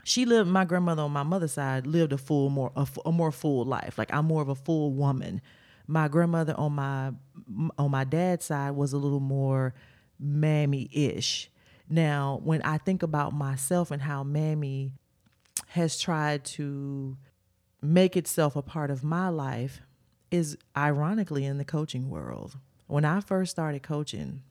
[0.05, 0.49] she lived.
[0.49, 2.73] My grandmother on my mother's side lived a full, more
[3.05, 3.99] a more full life.
[3.99, 5.41] Like I'm more of a full woman.
[5.87, 7.13] My grandmother on my
[7.79, 9.75] on my dad's side was a little more
[10.19, 11.51] mammy ish.
[11.89, 14.93] Now, when I think about myself and how mammy
[15.69, 17.17] has tried to
[17.83, 19.81] make itself a part of my life
[20.31, 22.59] is ironically in the coaching world.
[22.87, 24.43] When I first started coaching,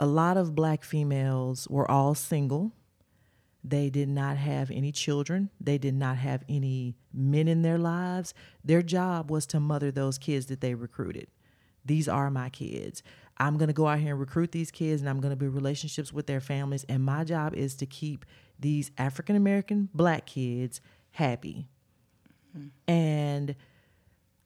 [0.00, 2.72] a lot of black females were all single.
[3.64, 5.50] They did not have any children.
[5.60, 8.34] They did not have any men in their lives.
[8.64, 11.28] Their job was to mother those kids that they recruited.
[11.84, 13.02] These are my kids.
[13.38, 15.54] I'm going to go out here and recruit these kids and I'm going to build
[15.54, 16.84] relationships with their families.
[16.88, 18.24] And my job is to keep
[18.58, 20.80] these African American black kids
[21.12, 21.68] happy.
[22.56, 22.92] Mm-hmm.
[22.92, 23.54] And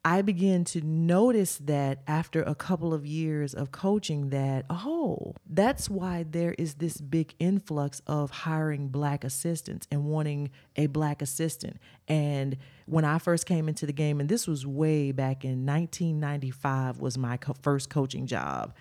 [0.04, 5.88] I began to notice that after a couple of years of coaching that, oh, that's
[5.88, 11.78] why there is this big influx of hiring black assistants and wanting a black assistant.
[12.08, 16.98] And when I first came into the game, and this was way back in 1995
[16.98, 18.74] was my co- first coaching job.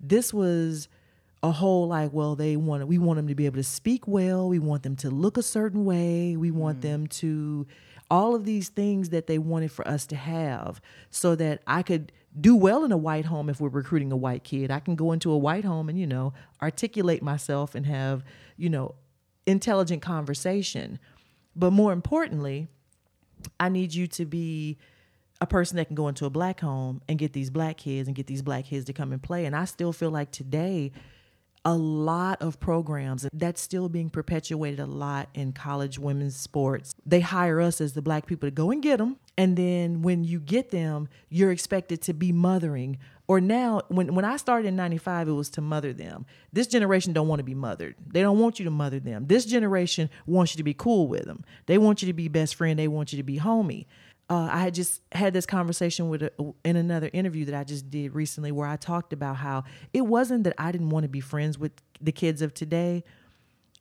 [0.00, 0.88] This was
[1.44, 4.48] a whole like well they want we want them to be able to speak well
[4.48, 6.82] we want them to look a certain way we want mm.
[6.82, 7.66] them to
[8.10, 12.12] all of these things that they wanted for us to have so that I could
[12.38, 14.70] do well in a white home if we're recruiting a white kid.
[14.70, 18.24] I can go into a white home and, you know, articulate myself and have,
[18.56, 18.94] you know,
[19.46, 20.98] intelligent conversation.
[21.54, 22.68] But more importantly,
[23.58, 24.76] I need you to be
[25.40, 28.14] a person that can go into a black home and get these black kids and
[28.14, 29.44] get these black kids to come and play.
[29.44, 30.92] And I still feel like today,
[31.66, 36.94] a lot of programs that's still being perpetuated a lot in college women's sports.
[37.04, 39.16] They hire us as the black people to go and get them.
[39.36, 42.98] And then when you get them, you're expected to be mothering.
[43.26, 46.24] Or now, when, when I started in 95, it was to mother them.
[46.52, 47.96] This generation don't want to be mothered.
[48.06, 49.26] They don't want you to mother them.
[49.26, 51.44] This generation wants you to be cool with them.
[51.66, 52.78] They want you to be best friend.
[52.78, 53.86] They want you to be homie
[54.28, 56.32] uh, I had just had this conversation with a,
[56.64, 60.44] in another interview that I just did recently where I talked about how it wasn't
[60.44, 63.04] that I didn't want to be friends with the kids of today.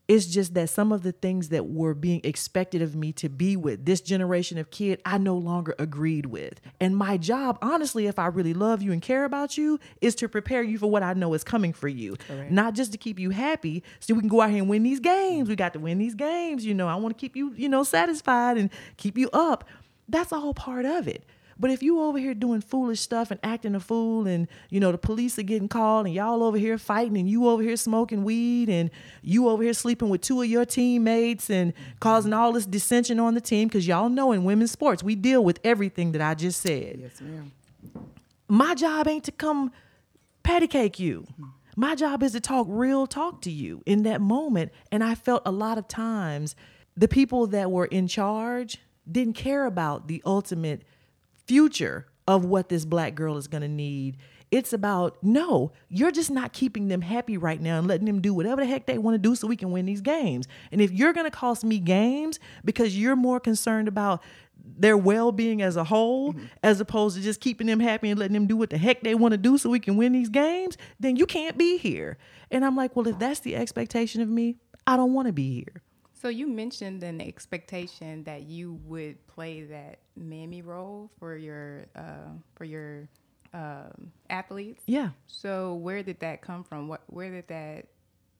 [0.08, 3.58] It's just that some of the things that were being expected of me to be
[3.58, 6.62] with this generation of kid, I no longer agreed with.
[6.80, 10.30] And my job, honestly, if I really love you and care about you, is to
[10.30, 12.18] prepare you for what I know is coming for you.
[12.52, 15.00] Not just to keep you happy so we can go out here and win these
[15.00, 15.50] games.
[15.50, 16.64] We got to win these games.
[16.64, 19.68] You know, I want to keep you, you know, satisfied and keep you up.
[20.08, 21.24] That's all part of it.
[21.58, 24.92] But if you over here doing foolish stuff and acting a fool and you know
[24.92, 28.26] the police are getting called and y'all over here fighting and you over here smoking
[28.26, 28.92] weed and
[29.22, 33.36] you over here sleeping with two of your teammates and causing all this dissension on
[33.36, 36.62] the team because y'all know in women's sports we deal with everything that I just
[36.62, 37.00] said.
[37.00, 37.52] Yes, ma'am.
[38.50, 39.72] My job ain't to come
[40.44, 41.26] patty cake you.
[41.78, 44.72] My job is to talk real talk to you in that moment.
[44.92, 46.56] And I felt a lot of times
[46.96, 48.78] the people that were in charge
[49.10, 50.84] didn't care about the ultimate
[51.46, 54.18] future of what this black girl is going to need.
[54.52, 58.34] It's about, no, you're just not keeping them happy right now and letting them do
[58.34, 60.48] whatever the heck they want to do so we can win these games.
[60.72, 64.24] And if you're going to cost me games because you're more concerned about
[64.78, 66.46] their well-being as a whole mm-hmm.
[66.64, 69.16] as opposed to just keeping them happy and letting them do what the heck they
[69.16, 72.18] want to do so we can win these games then you can't be here
[72.50, 74.56] and i'm like well if that's the expectation of me
[74.88, 75.82] i don't want to be here
[76.26, 82.32] So you mentioned an expectation that you would play that mammy role for your uh,
[82.56, 83.08] for your
[83.54, 84.82] um, athletes.
[84.88, 86.88] yeah So where did that come from?
[86.88, 87.90] What where did that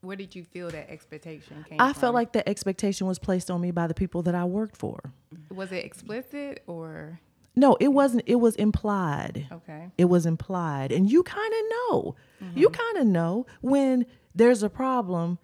[0.00, 1.86] where did you feel that expectation came from?
[1.86, 2.00] i from?
[2.00, 5.12] felt like that expectation was placed on me by the people that i worked for
[5.50, 7.20] was it explicit or
[7.54, 9.90] no it wasn't it was implied okay?
[9.96, 12.16] it was implied and you kind of know
[12.54, 15.38] you kind of know when there's a problem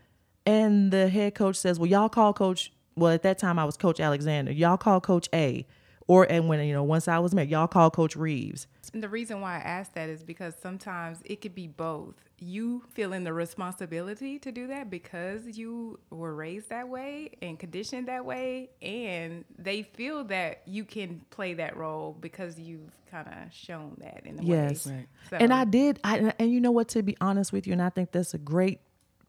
[0.46, 3.76] and the head coach says well y'all call coach well at that time i was
[3.76, 5.66] coach alexander y'all call coach a
[6.08, 9.08] or and when you know once i was married y'all call coach reaves And the
[9.08, 12.14] reason why I ask that is because sometimes it could be both.
[12.38, 18.08] You feeling the responsibility to do that because you were raised that way and conditioned
[18.08, 23.52] that way, and they feel that you can play that role because you've kind of
[23.54, 24.86] shown that in a Yes.
[24.86, 24.92] way.
[24.96, 25.06] Right.
[25.30, 27.80] So, and i did I, and you know what to be honest with you and
[27.80, 28.80] i think that's a great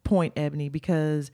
[0.03, 1.31] point ebony because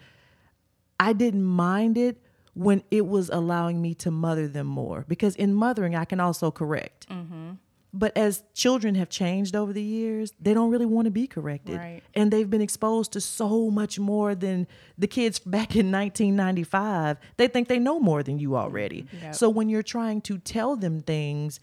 [0.99, 2.21] i didn't mind it
[2.53, 5.05] when it was allowing me to mother them more.
[5.07, 7.07] Because in mothering i can also correct.
[7.09, 7.51] Mm-hmm.
[7.91, 11.77] But as children have changed over the years they don't really want to be corrected.
[11.77, 12.01] Right.
[12.13, 14.67] and they've been exposed to so much more than
[14.97, 19.03] the kids back in 1995 they think they know more than you already.
[19.03, 19.25] Mm-hmm.
[19.25, 19.35] Yep.
[19.35, 21.59] so when you're trying to tell them things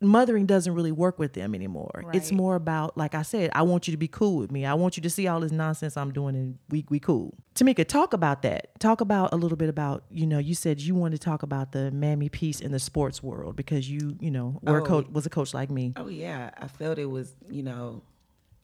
[0.00, 2.04] mothering doesn't really work with them anymore.
[2.12, 4.64] It's more about, like I said, I want you to be cool with me.
[4.64, 7.34] I want you to see all this nonsense I'm doing and we we cool.
[7.54, 8.78] Tamika, talk about that.
[8.78, 11.72] Talk about a little bit about, you know, you said you wanted to talk about
[11.72, 14.86] the mammy piece in the sports world because you, you know, were a Oh.
[14.86, 15.92] coach was a coach like me.
[15.96, 18.02] Oh yeah, I felt it was you know,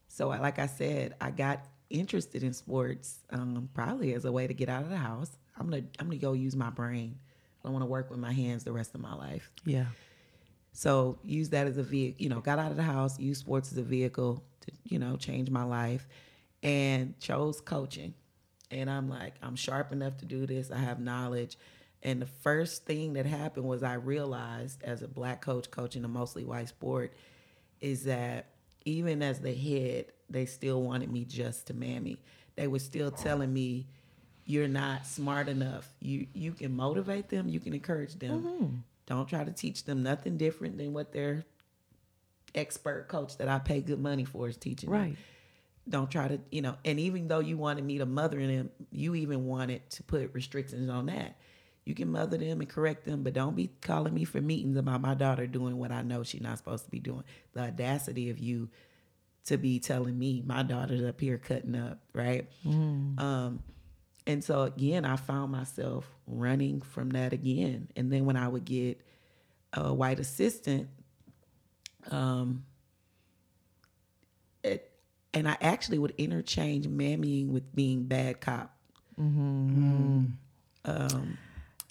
[0.09, 4.47] so I, like I said, I got interested in sports um, probably as a way
[4.47, 5.31] to get out of the house.
[5.59, 7.19] I'm gonna I'm gonna go use my brain.
[7.63, 9.51] I don't want to work with my hands the rest of my life.
[9.65, 9.87] Yeah.
[10.75, 13.71] So use that as a vehicle, you know, got out of the house, used sports
[13.71, 16.07] as a vehicle to, you know, change my life
[16.65, 18.13] and chose coaching.
[18.73, 20.73] And I'm like, I'm sharp enough to do this.
[20.73, 21.57] I have knowledge.
[22.03, 26.09] And the first thing that happened was I realized as a black coach coaching a
[26.09, 27.13] mostly white sport
[27.81, 28.47] is that
[28.85, 32.19] even as the head, they still wanted me just to mammy.
[32.57, 33.87] They were still telling me,
[34.45, 35.89] you're not smart enough.
[36.01, 38.43] You you can motivate them, you can encourage them.
[38.43, 38.77] Mm-hmm.
[39.07, 41.45] Don't try to teach them nothing different than what their
[42.55, 44.91] expert coach that I pay good money for is teaching.
[44.91, 44.99] them.
[44.99, 45.17] Right.
[45.87, 49.15] Don't try to, you know, and even though you wanted me to mother them, you
[49.15, 51.37] even wanted to put restrictions on that.
[51.85, 55.03] You can mother them and correct them, but don't be calling me for meetings about
[55.03, 57.25] my daughter doing what I know she's not supposed to be doing.
[57.53, 58.71] The audacity of you
[59.47, 62.49] to be telling me my daughter's up here cutting up, right?
[63.19, 63.63] Um,
[64.27, 67.89] and so again, I found myself running from that again.
[67.97, 69.01] And then when I would get
[69.73, 70.89] a white assistant,
[72.11, 72.65] um,
[74.63, 74.91] it,
[75.35, 78.75] and I actually would interchange mammying with being bad cop.
[80.87, 81.39] Um,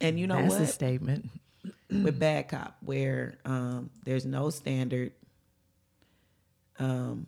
[0.02, 0.62] and you know That's what?
[0.62, 1.30] a statement.
[1.90, 5.12] with bad cop where um, there's no standard
[6.80, 7.28] um,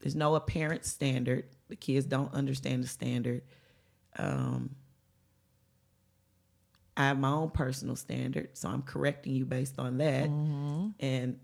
[0.00, 3.42] there's no apparent standard the kids don't understand the standard
[4.18, 4.74] um,
[6.96, 10.28] i have my own personal standard so i'm correcting you based on that
[11.00, 11.38] and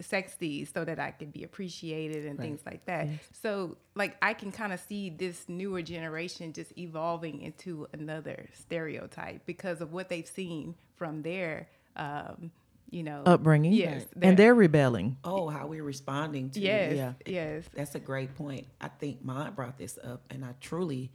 [0.00, 3.08] s- sexy so that I can be appreciated and things like that.
[3.42, 9.44] So like I can kind of see this newer generation just evolving into another stereotype
[9.46, 12.50] because of what they've seen from their um,
[12.90, 13.72] you know Upbringing.
[13.72, 14.04] Yes.
[14.20, 15.16] And they're rebelling.
[15.24, 17.12] oh how we're responding to yes, Yeah.
[17.26, 17.64] yes.
[17.74, 18.66] That's a great point.
[18.80, 21.10] I think Mont brought this up, and I truly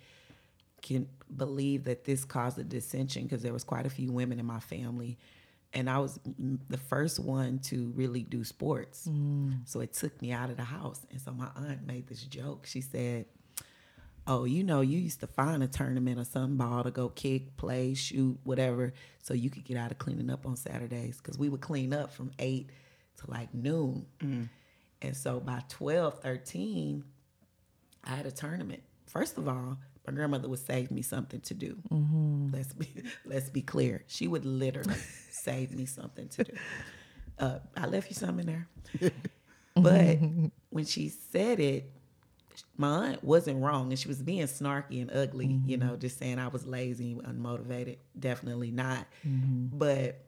[0.81, 4.45] can believe that this caused a dissension because there was quite a few women in
[4.45, 5.17] my family,
[5.75, 9.05] and I was mm, the first one to really do sports.
[9.65, 12.65] So it took me out of the house, and so my aunt made this joke.
[12.65, 13.25] She said,
[14.25, 17.57] "Oh, you know, you used to find a tournament or some ball to go kick,
[17.57, 21.49] play, shoot, whatever, so you could get out of cleaning up on Saturdays because we
[21.49, 22.69] would clean up from eight
[23.17, 24.05] to like noon."
[25.01, 27.03] And so by 12, 13,
[28.05, 28.81] I had a tournament.
[29.05, 29.77] First of all,
[30.07, 31.77] my grandmother would save me something to do.
[32.51, 34.03] Let's be let's be clear.
[34.07, 34.95] She would literally
[35.31, 36.53] save me something to do.
[37.37, 38.67] Uh, I left you some in there.
[39.75, 40.19] but
[40.69, 41.91] when she said it,
[42.77, 45.59] my aunt wasn't wrong, and she was being snarky and ugly.
[45.65, 47.97] You know, just saying I was lazy, and unmotivated.
[48.17, 49.05] Definitely not.
[49.23, 50.25] But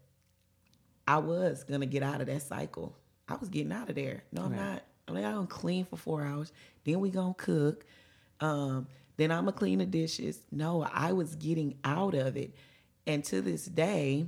[1.08, 2.96] I was gonna get out of that cycle.
[3.30, 4.24] I was getting out of there.
[4.32, 4.84] No, I'm not.
[5.08, 6.52] I'm like, I'm gonna clean for four hours.
[6.84, 7.86] Then we gonna cook.
[8.40, 8.88] Um,
[9.18, 10.40] then I'm gonna clean the dishes.
[10.52, 12.54] No, I was getting out of it.
[13.06, 14.28] And to this day,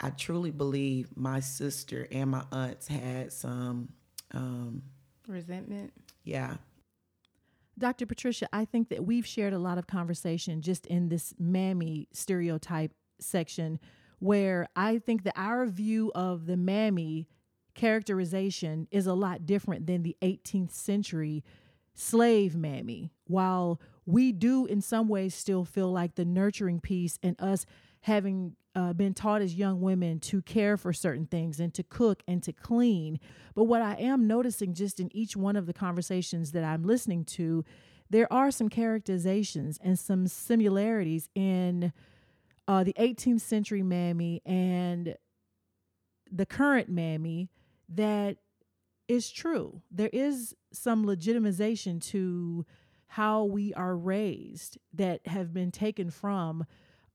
[0.00, 3.88] I truly believe my sister and my aunts had some,
[4.32, 4.82] um,
[5.26, 5.92] Resentment.
[6.24, 6.56] yeah,
[7.78, 8.06] Dr.
[8.06, 12.92] Patricia, I think that we've shared a lot of conversation just in this mammy stereotype
[13.20, 13.78] section
[14.18, 17.28] where I think that our view of the mammy
[17.74, 21.44] characterization is a lot different than the 18th century
[21.94, 23.10] slave mammy.
[23.26, 27.66] While we do in some ways still feel like the nurturing piece and us
[28.02, 32.22] having uh, been taught as young women to care for certain things and to cook
[32.28, 33.18] and to clean.
[33.54, 37.24] But what I am noticing just in each one of the conversations that I'm listening
[37.24, 37.64] to,
[38.08, 41.92] there are some characterizations and some similarities in
[42.68, 45.16] uh, the 18th century mammy and
[46.30, 47.48] the current mammy
[47.88, 48.36] that
[49.08, 49.82] is true.
[49.90, 52.66] There is some legitimization to
[53.16, 56.66] how we are raised that have been taken from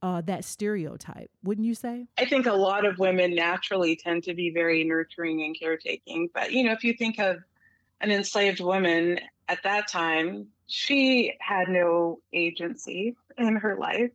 [0.02, 2.08] uh, that stereotype, wouldn't you say?
[2.18, 6.30] I think a lot of women naturally tend to be very nurturing and caretaking.
[6.34, 7.38] But, you know, if you think of
[8.00, 14.10] an enslaved woman at that time, she had no agency in her life.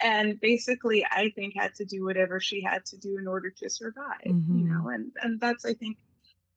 [0.00, 3.68] And basically, I think had to do whatever she had to do in order to
[3.68, 4.60] survive, Mhm.
[4.60, 5.96] you know, and, and that's, I think,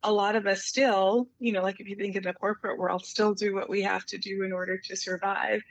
[0.06, 3.04] a lot of us still, you know, like if you think in the corporate world,
[3.04, 5.62] still do what we have to do in order to survive.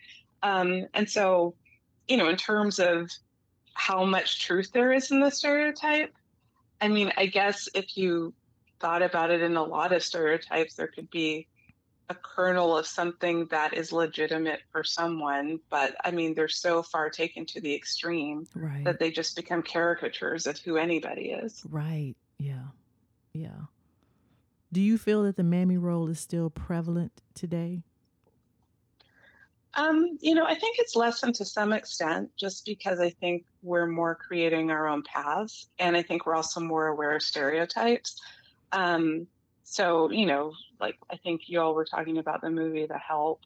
[0.42, 1.54] Um, and so,
[2.08, 3.08] you know, in terms of
[3.74, 6.12] how much truth there is in the stereotype,
[6.80, 8.34] I mean, I guess if you
[8.80, 11.46] thought about it in a lot of stereotypes, there could be
[12.10, 17.08] a kernel of something that is legitimate for someone, but I mean, they're so far
[17.08, 18.84] taken to the extreme Right.
[18.84, 21.62] that they just become caricatures of who anybody is.
[21.70, 22.14] Right.
[22.38, 22.64] Yeah.
[23.32, 23.62] Yeah.
[24.74, 27.84] Do you feel that the mammy role is still prevalent today?
[29.74, 33.86] Um, you know, I think it's lessened to some extent just because I think we're
[33.86, 35.68] more creating our own paths.
[35.78, 38.20] And I think we're also more aware of stereotypes.
[38.72, 39.28] Um,
[39.62, 43.42] so, you know, like I think you all were talking about the movie The Help.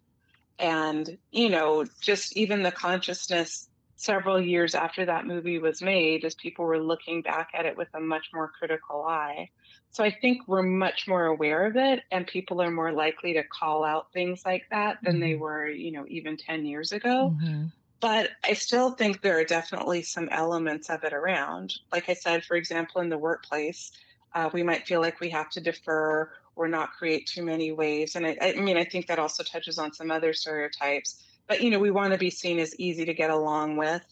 [0.59, 6.35] And, you know, just even the consciousness several years after that movie was made, as
[6.37, 9.51] people were looking back at it with a much more critical eye.
[9.91, 13.43] So I think we're much more aware of it, and people are more likely to
[13.45, 15.37] call out things like that than they Mhm.
[15.37, 17.35] were, you know, even 10 years ago.
[17.37, 17.73] Mhm.
[18.01, 21.75] But I still think there are definitely some elements of it around.
[21.93, 23.91] Like I said, for example, in the workplace,
[24.35, 28.15] uh, we might feel like we have to defer or not create too many waves.
[28.17, 31.23] And I, I mean, I think that also touches on some other stereotypes.
[31.49, 34.03] But, you know, we want to be seen as easy to get along with.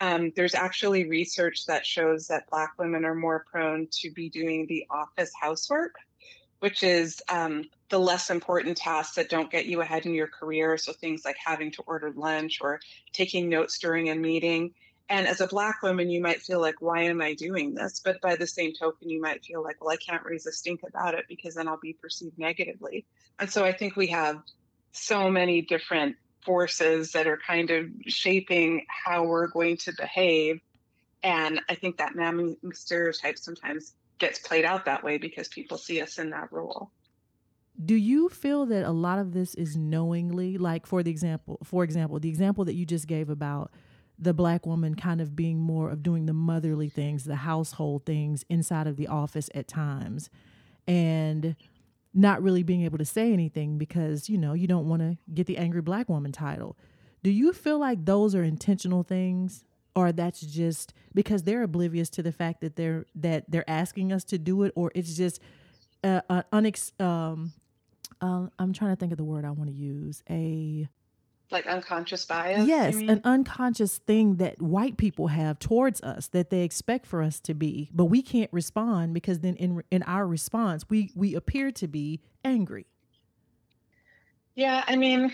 [0.00, 4.66] Um, there's actually research that shows that Black women are more prone to be doing
[4.66, 5.94] the office housework,
[6.58, 10.76] which is um, the less important tasks that don't get you ahead in your career.
[10.76, 12.80] So things like having to order lunch or
[13.12, 14.74] taking notes during a meeting.
[15.08, 18.00] And as a Black woman, you might feel like, why am I doing this?
[18.02, 20.80] But by the same token, you might feel like, well, I can't raise a stink
[20.82, 23.04] about it because then I'll be perceived negatively.
[23.38, 24.40] And so I think we have
[24.92, 30.60] so many different forces that are kind of shaping how we're going to behave.
[31.22, 36.00] And I think that mammy stereotype sometimes gets played out that way because people see
[36.00, 36.90] us in that role.
[37.82, 41.82] Do you feel that a lot of this is knowingly like for the example for
[41.82, 43.72] example the example that you just gave about
[44.16, 48.44] the black woman kind of being more of doing the motherly things the household things
[48.48, 50.30] inside of the office at times
[50.86, 51.56] and
[52.14, 55.46] not really being able to say anything because you know you don't want to get
[55.46, 56.76] the angry black woman title
[57.22, 59.64] do you feel like those are intentional things
[59.96, 64.24] or that's just because they're oblivious to the fact that they're that they're asking us
[64.24, 65.40] to do it or it's just
[66.04, 67.52] uh, uh, unex- um,
[68.20, 70.22] uh, I'm trying to think of the word I want to use.
[70.30, 70.86] A
[71.50, 72.66] Like unconscious bias.
[72.66, 77.38] yes, an unconscious thing that white people have towards us that they expect for us
[77.40, 81.70] to be, but we can't respond because then in in our response we we appear
[81.72, 82.86] to be angry.
[84.54, 85.32] Yeah, I mean,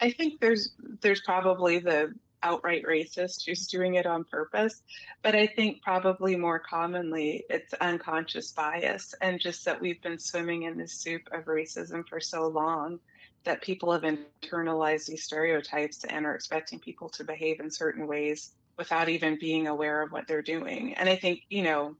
[0.00, 2.12] I think there's there's probably the
[2.42, 4.82] outright racist who's doing it on purpose,
[5.22, 10.64] but I think probably more commonly it's unconscious bias and just that we've been swimming
[10.64, 12.98] in this soup of racism for so long
[13.44, 18.52] that people have internalized these stereotypes and are expecting people to behave in certain ways
[18.78, 20.94] without even being aware of what they're doing.
[20.94, 21.96] And I think, you know,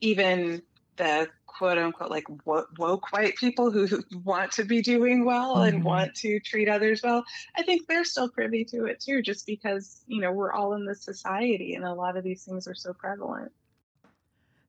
[0.00, 0.62] even
[0.96, 3.88] the quote unquote like wo- woke white people who
[4.24, 5.68] want to be doing well Mhm.
[5.68, 7.24] and want to treat others well
[7.56, 10.84] i think they're still privy to it too just because you know we're all in
[10.84, 13.50] this society and a lot of these things are so prevalent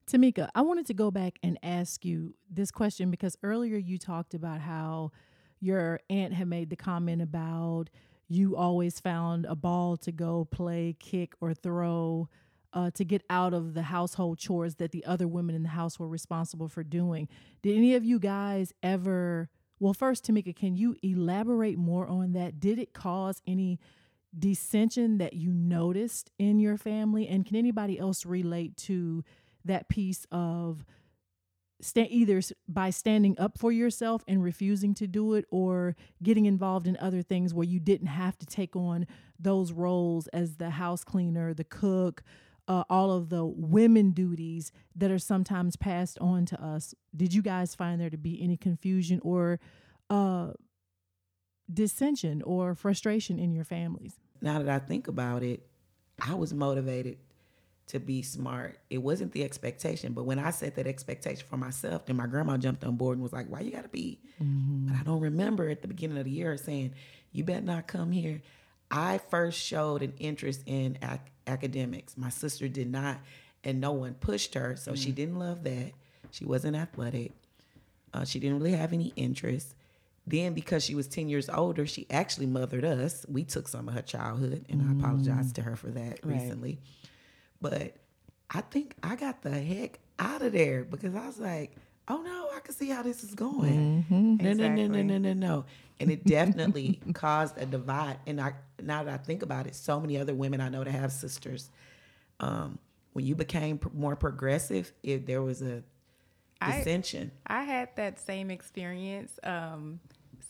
[0.06, 4.34] Tamika, I wanted to go back and ask you this question because earlier you talked
[4.34, 5.12] about how
[5.64, 7.88] your aunt had made the comment about
[8.28, 12.28] you always found a ball to go play, kick, or throw
[12.72, 15.98] uh, to get out of the household chores that the other women in the house
[15.98, 17.28] were responsible for doing.
[17.62, 19.48] Did any of you guys ever?
[19.78, 22.58] Well, first, Tamika, can you elaborate more on that?
[22.58, 23.78] Did it cause any
[24.36, 27.28] dissension that you noticed in your family?
[27.28, 29.22] And can anybody else relate to
[29.64, 30.84] that piece of
[31.84, 36.86] sta- either by standing up for yourself and refusing to do it or getting involved
[36.86, 39.06] in other things where you didn't have to take on
[39.38, 42.22] those roles as the house cleaner, the cook,
[42.66, 46.94] uh, all of the women duties that are sometimes passed on to us.
[47.14, 49.60] Did you guys find there to be any confusion or
[50.08, 50.52] uh,
[51.72, 54.18] dissension or frustration in your families?
[54.40, 55.66] now that I think about it,
[56.20, 57.18] I was motivated
[57.86, 58.78] to be smart.
[58.88, 62.56] It wasn't the expectation, but when I set that expectation for myself, then my grandma
[62.56, 64.88] jumped on board and was like, "Why you gotta be?" Mm-hmm.
[64.88, 66.94] But I don't remember at the beginning of the year saying,
[67.32, 68.42] "You better not come here."
[68.90, 72.16] I first showed an interest in ac- academics.
[72.16, 73.18] My sister did not,
[73.64, 75.14] and no one pushed her, so she mm.
[75.16, 75.92] didn't love that.
[76.30, 77.32] She wasn't athletic.
[78.12, 79.74] Uh, she didn't really have any interest.
[80.26, 83.26] Then, because she was 10 years older, she actually mothered us.
[83.28, 85.54] We took some of her childhood, and I apologize mm.
[85.56, 86.40] to her for that Right.
[86.40, 86.78] recently.
[87.64, 87.96] But
[88.50, 91.74] I think I got the heck out of there because I was like,
[92.08, 94.04] oh no, I can see how this is going.
[94.10, 95.64] No, no, no, no, no, no, no.
[95.98, 98.18] And it definitely caused a divide.
[98.26, 98.52] And I
[98.82, 101.70] now that I think about it, so many other women I know that have sisters.
[102.38, 102.78] Um,
[103.14, 105.82] when you became pr- more progressive, if there was a
[106.60, 107.30] dissension.
[107.46, 109.38] I had that same experience.
[109.42, 110.00] Um,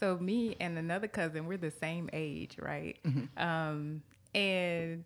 [0.01, 2.99] so me and another cousin, we're the same age, right?
[3.37, 4.03] Um,
[4.35, 5.05] and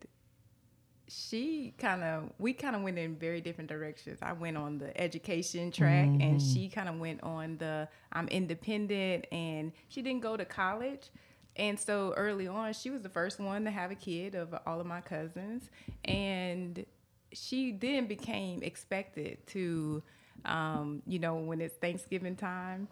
[1.08, 4.18] she kind of, we kind of went in very different directions.
[4.22, 9.26] I went on the education track, and she kind of went on the I'm independent,
[9.32, 11.10] and she didn't go to college.
[11.56, 14.80] And so early on, she was the first one to have a kid of all
[14.80, 15.70] of my cousins,
[16.04, 16.84] and
[17.32, 20.02] she then became expected to,
[20.44, 22.88] um, you know, when it's Thanksgiving time,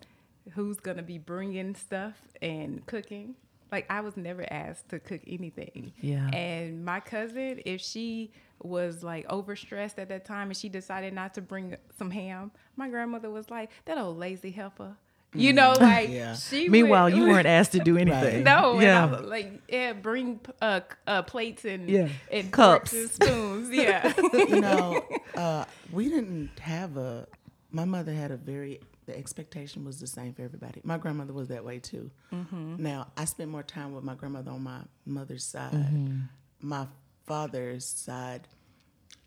[0.53, 3.35] who's gonna be bringing stuff and cooking.
[3.73, 5.93] Like I was never asked to cook anything.
[6.01, 6.29] Yeah.
[6.31, 8.31] And my cousin, if she
[8.63, 12.89] was like overstressed at that time and she decided not to bring some ham, my
[12.89, 14.97] grandmother was like, "That old lazy heifer."
[15.35, 16.35] You know, like Yeah.
[16.35, 16.69] she.
[16.69, 18.45] Meanwhile, would- you weren't asked to do anything.
[18.45, 19.03] no, Yeah.
[19.03, 22.09] I was like, yeah, bring uh, uh plates and Yeah.
[22.33, 22.93] and Cups.
[22.95, 23.71] and spoons.
[23.71, 24.15] Yeah.
[24.33, 25.05] you know,
[25.37, 27.27] uh, we didn't have a.
[27.73, 28.81] My mother had a very.
[29.07, 30.81] The expectation was the same for everybody.
[30.85, 32.11] My grandmother was that way too.
[32.33, 32.83] Mm-hmm.
[32.83, 35.73] Now I spent more time with my grandmother on my mother's side.
[35.73, 36.21] Mm-hmm.
[36.61, 36.87] My
[37.27, 38.49] father's side,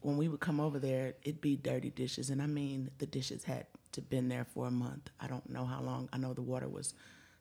[0.01, 3.43] when we would come over there, it'd be dirty dishes, and I mean the dishes
[3.43, 5.09] had to been there for a month.
[5.19, 6.09] I don't know how long.
[6.13, 6.93] I know the water was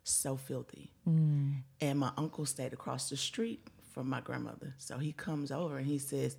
[0.04, 0.90] so filthy.
[1.08, 1.62] Mm.
[1.80, 4.74] And my uncle stayed across the street from my grandmother.
[4.78, 6.36] So he comes over and he says,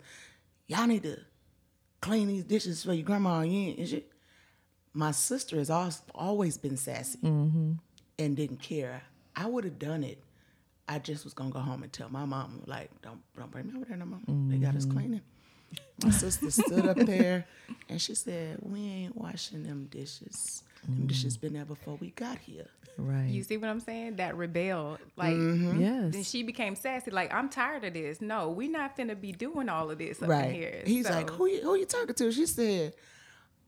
[0.67, 1.17] Y'all need to
[2.01, 3.41] clean these dishes for your grandma.
[3.41, 4.05] You ain't- and she-
[4.93, 7.73] My sister has always been sassy mm-hmm.
[8.17, 9.03] and didn't care.
[9.35, 10.21] I would have done it.
[10.87, 13.73] I just was gonna go home and tell my mom, like, don't don't bring me
[13.75, 14.19] over there no more.
[14.49, 14.97] They got us mm-hmm.
[14.97, 15.21] cleaning.
[16.03, 17.45] My sister stood up there
[17.89, 20.63] and she said, We ain't washing them dishes.
[20.83, 21.07] Them mm-hmm.
[21.07, 22.67] dishes been there before we got here.
[22.97, 23.27] Right.
[23.27, 24.17] you see what I'm saying?
[24.17, 25.35] That rebel, like.
[25.37, 26.11] yes.
[26.13, 27.11] Then she became sassy.
[27.11, 28.21] Like I'm tired of this.
[28.21, 30.83] No, we not finna be doing all of this up in here.
[30.85, 32.31] He's So- like, who you, who you talking to?
[32.31, 32.93] She said,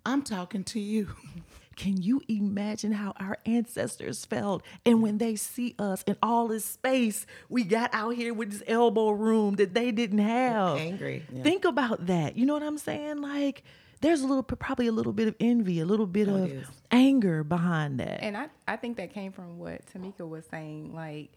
[0.06, 1.10] I'm talking to you.
[1.78, 4.62] Can you imagine how our ancestors felt?
[4.86, 8.62] And when they see us in all this space, we got out here with this
[8.68, 10.78] elbow room that they didn't have.
[10.78, 11.24] Angry.
[11.42, 12.36] Think about that.
[12.36, 13.22] You know what I'm saying?
[13.22, 13.64] Like,
[14.02, 17.44] there's a little, probably a little bit of envy, a little bit Oh, of anger
[17.44, 18.22] behind that.
[18.22, 20.94] And I, I think that came from what Tamika was saying.
[20.94, 21.32] Like,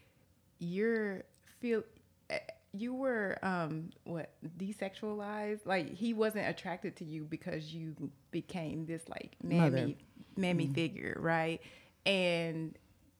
[0.58, 1.22] you're
[1.60, 1.84] feel,
[2.76, 5.60] you were um what desexualized.
[5.64, 7.94] Like he wasn't attracted to you because you
[8.30, 9.96] became this like mammy,
[10.36, 11.60] mammy figure, right?
[12.06, 12.76] And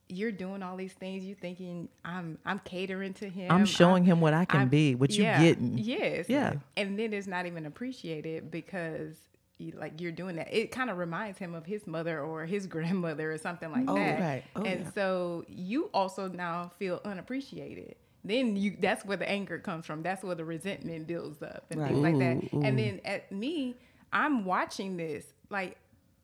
[0.09, 1.25] you're doing all these things.
[1.25, 3.51] You thinking I'm I'm catering to him.
[3.51, 5.79] I'm showing him what I can I'm- be, what you yeah, getting.
[5.79, 6.27] Yes.
[6.29, 6.55] Yeah.
[6.77, 9.17] And then it's not even appreciated because
[9.59, 10.53] you, like you're doing that.
[10.53, 13.95] It kind of reminds him of his mother or his grandmother or something like Oh,
[13.95, 14.21] that.
[14.21, 14.45] right.
[14.57, 14.91] Oh, and yeah.
[14.95, 17.95] so you also now feel unappreciated.
[18.25, 20.03] Then you that's where the anger comes from.
[20.03, 22.37] That's where the resentment builds up and things like that.
[22.37, 22.77] Ooh, And mm-hmm.
[22.77, 23.77] then at me,
[24.13, 25.77] I'm watching this like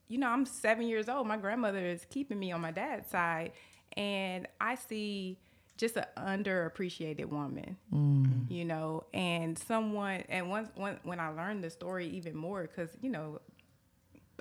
[0.07, 1.25] you know, I'm seven years old.
[1.25, 3.53] My grandmother is keeping me on my dad's side,
[3.95, 5.37] and I see
[5.77, 8.51] just an underappreciated woman, mm.
[8.51, 10.23] you know, and someone.
[10.27, 13.39] And once, when when I learned the story even more, because you know,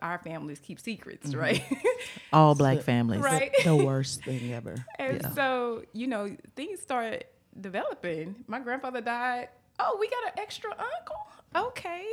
[0.02, 1.38] our families keep secrets, mm-hmm.
[1.38, 1.64] right?
[2.32, 3.20] All black families.
[3.20, 3.52] right.
[3.64, 4.74] The worst thing ever.
[4.98, 7.24] And so, you know, things started
[7.59, 8.34] developing.
[8.46, 9.48] My grandfather died
[9.80, 11.68] oh, we got an extra uncle.
[11.70, 12.05] Okay.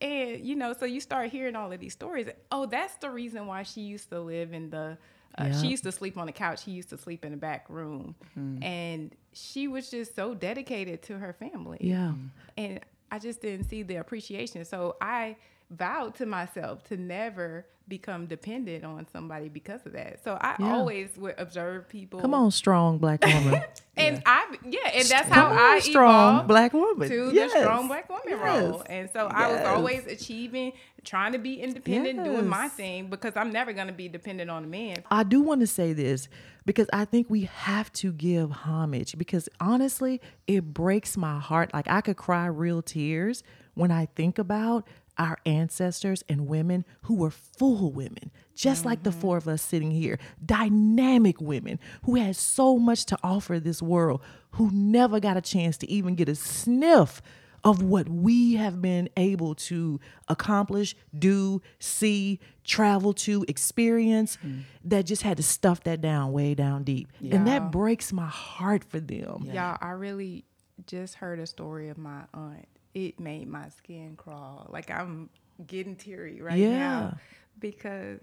[0.00, 2.28] And you know, so you start hearing all of these stories.
[2.50, 4.96] Oh, that's the reason why she used to live in the.
[5.38, 5.60] Uh, Yeah.
[5.60, 6.62] She used to sleep on the couch.
[6.64, 8.14] He used to sleep in the back room,
[8.62, 11.78] and she was just so dedicated to her family.
[11.80, 12.12] Yeah.
[12.56, 14.64] and I just didn't see the appreciation.
[14.64, 15.36] So I
[15.72, 20.22] vowed to myself to never become dependent on somebody because of that.
[20.22, 20.72] So I Yeah.
[20.76, 22.20] always would observe people.
[22.20, 23.60] Come on, strong black woman.
[23.96, 27.08] And I, yeah, and that's how Come I on, strong black woman.
[27.08, 27.52] to Yes.
[27.52, 28.84] the strong black woman role.
[28.88, 30.72] And so I was always achieving,
[31.04, 34.62] trying to be independent, doing my thing because I'm never going to be dependent on
[34.64, 35.02] a man.
[35.10, 36.28] I do want to say this
[36.64, 41.74] because I think we have to give homage because honestly, it breaks my heart.
[41.74, 43.42] Like I could cry real tears
[43.74, 44.86] when I think about
[45.18, 49.90] our ancestors and women who were full women, just like the four of us sitting
[49.90, 54.20] here, dynamic women who had so much to offer this world,
[54.52, 57.22] who never got a chance to even get a sniff
[57.64, 64.62] of what we have been able to accomplish, do, see, travel to, experience, mm.
[64.84, 67.08] that just had to stuff that down way down deep.
[67.30, 69.48] And that breaks my heart for them.
[69.52, 70.44] Y'all, I really
[70.86, 72.66] just heard a story of my aunt.
[72.94, 74.68] It made my skin crawl.
[74.70, 75.30] Like I'm
[75.66, 76.78] getting teary right Yeah.
[76.78, 77.18] now
[77.58, 78.20] because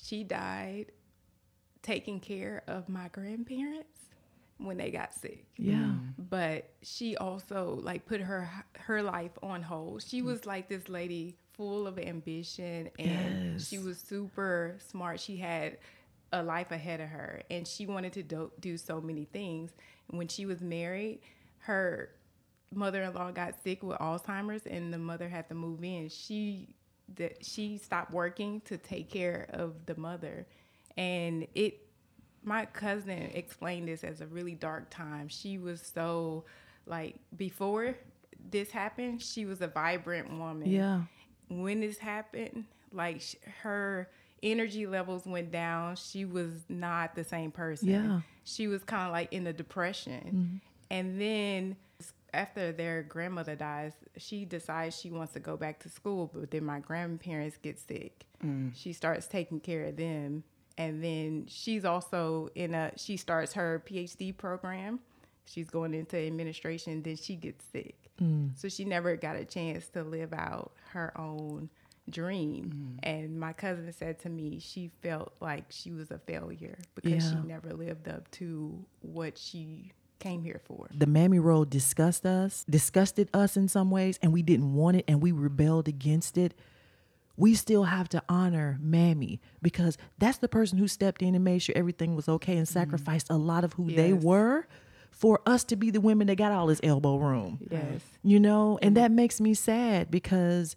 [0.00, 0.86] she died
[1.82, 3.88] taking care of my grandparents
[4.58, 5.44] when they got sick.
[5.56, 5.74] Yeah.
[5.74, 6.12] Mm.
[6.30, 10.02] But she also like put her her life on hold.
[10.02, 10.26] She mm.
[10.26, 15.20] was like this lady full of ambition and she was super smart.
[15.20, 15.78] She had
[16.32, 19.72] a life ahead of her and she wanted to do, do so many things.
[20.08, 21.20] And when she was married,
[21.58, 22.10] her
[22.74, 26.08] mother-in-law got sick with Alzheimer's and the mother had to move in.
[26.08, 26.74] She
[27.16, 30.46] that she stopped working to take care of the mother
[30.96, 31.86] and it
[32.44, 35.28] my cousin explained this as a really dark time.
[35.28, 36.44] She was so
[36.86, 37.96] like before
[38.50, 40.68] this happened, she was a vibrant woman.
[40.68, 41.02] Yeah.
[41.48, 44.08] When this happened, like sh- her
[44.42, 45.96] energy levels went down.
[45.96, 47.88] She was not the same person.
[47.88, 48.20] Yeah.
[48.44, 50.22] She was kind of like in a depression.
[50.22, 50.56] Mm-hmm.
[50.90, 51.76] And then
[52.34, 56.64] after their grandmother dies, she decides she wants to go back to school, but then
[56.64, 58.24] my grandparents get sick.
[58.44, 58.72] Mm.
[58.74, 60.44] She starts taking care of them.
[60.78, 65.00] And then she's also in a she starts her PhD program.
[65.44, 67.96] She's going into administration, then she gets sick.
[68.20, 68.58] Mm.
[68.58, 71.68] So she never got a chance to live out her own
[72.08, 72.98] dream.
[73.04, 73.08] Mm.
[73.08, 77.36] And my cousin said to me she felt like she was a failure because she
[77.46, 80.88] never lived up to what she came here for.
[80.94, 85.04] The mammy role disgusted us, disgusted us in some ways, and we didn't want it
[85.08, 86.54] and we rebelled against it.
[87.36, 91.60] We still have to honor mammy because that's the person who stepped in and made
[91.60, 92.78] sure everything was okay and mm-hmm.
[92.78, 94.66] sacrificed a lot of who they were
[95.10, 97.58] for us to be the women that got all this elbow room.
[97.70, 98.00] Yes.
[98.22, 100.74] you know and that makes me sad because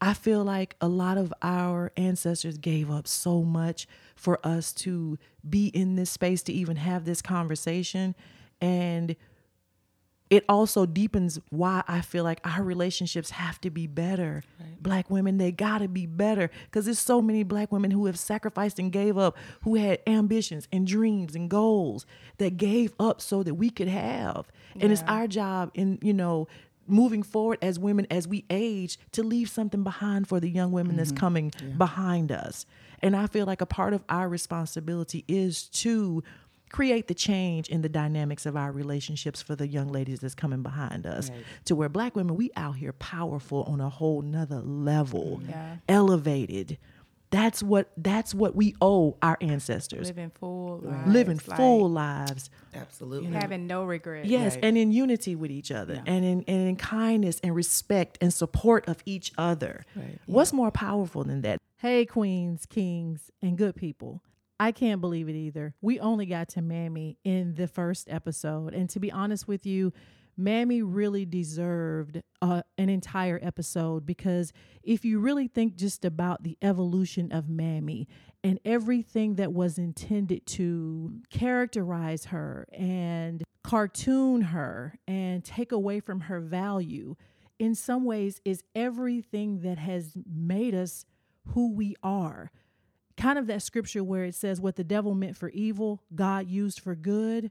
[0.00, 3.86] i feel like a lot of our ancestors gave up so much
[4.16, 5.18] for us to
[5.48, 8.14] be in this space to even have this conversation
[8.64, 9.14] and
[10.30, 14.42] it also deepens why I feel like our relationships have to be better.
[14.80, 18.78] Black women, they gotta be better because there's so many black women who have sacrificed
[18.78, 22.06] and gave up, who had ambitions and dreams and goals
[22.38, 24.50] that gave up so that we could have.
[24.80, 26.48] And it's our job in, you know,
[26.86, 30.96] moving forward as women as we age to leave something behind for the young women
[30.96, 31.18] that's mm-hmm.
[31.18, 32.66] coming behind us.
[33.00, 36.22] And I feel like a part of our responsibility is to
[36.74, 40.60] create the change in the dynamics of our relationships for the young ladies that's coming
[40.60, 41.30] behind us
[41.64, 45.50] to where black women we out here powerful on a whole nother level mm-hmm.
[45.50, 45.76] Yeah.
[45.88, 46.78] elevated.
[47.30, 50.08] That's what that's what we owe our ancestors.
[50.08, 51.12] Living full lives.
[51.12, 52.50] living like, full lives.
[52.74, 53.28] Absolutely.
[53.28, 54.28] And having no regrets.
[54.28, 58.34] yes and in unity with each other and in and in kindness and respect and
[58.34, 59.84] support of each other.
[60.26, 61.60] What's more powerful than that?
[61.76, 64.22] Hey, queens, kings, and good people.
[64.58, 65.74] I can't believe it either.
[65.80, 68.72] We only got to Mammy in the first episode.
[68.74, 69.92] And to be honest with you,
[70.36, 74.52] Mammy really deserved uh, an entire episode because
[74.82, 78.08] if you really think just about the evolution of Mammy
[78.42, 86.22] and everything that was intended to characterize her and cartoon her and take away from
[86.22, 87.14] her value,
[87.58, 91.04] in some ways is everything that has made us
[91.48, 92.50] who we are.
[93.16, 96.80] Kind of that scripture where it says, What the devil meant for evil, God used
[96.80, 97.50] for good.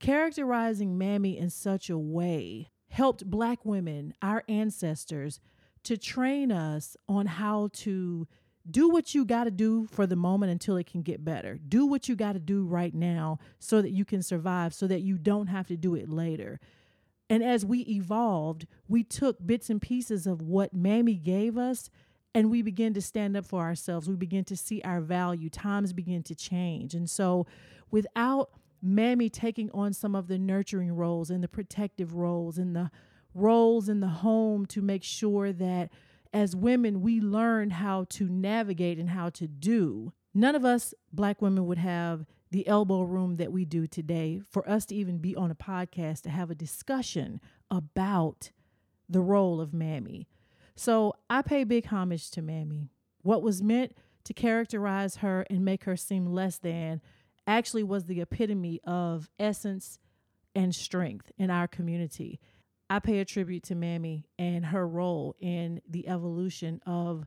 [0.00, 5.40] Characterizing Mammy in such a way helped Black women, our ancestors,
[5.84, 8.26] to train us on how to
[8.70, 11.58] do what you got to do for the moment until it can get better.
[11.68, 15.02] Do what you got to do right now so that you can survive, so that
[15.02, 16.60] you don't have to do it later
[17.30, 21.90] And as we evolved, we took bits and pieces of what Mammy gave us
[22.34, 24.08] and we begin to stand up for ourselves.
[24.08, 25.50] We begin to see our value.
[25.50, 26.94] Times begin to change.
[26.94, 27.46] And so,
[27.90, 32.90] without Mammy taking on some of the nurturing roles and the protective roles and the
[33.34, 35.90] roles in the home to make sure that
[36.32, 40.12] as women, we learn how to navigate and how to do.
[40.34, 44.68] None of us black women would have the elbow room that we do today for
[44.68, 48.50] us to even be on a podcast to have a discussion about
[49.08, 50.26] the role of Mammy.
[50.74, 52.90] So I pay big homage to Mammy.
[53.22, 57.00] What was meant to characterize her and make her seem less than
[57.46, 59.98] actually was the epitome of essence
[60.54, 62.40] and strength in our community.
[62.88, 67.26] I pay a tribute to Mammy and her role in the evolution of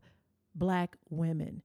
[0.54, 1.64] black women.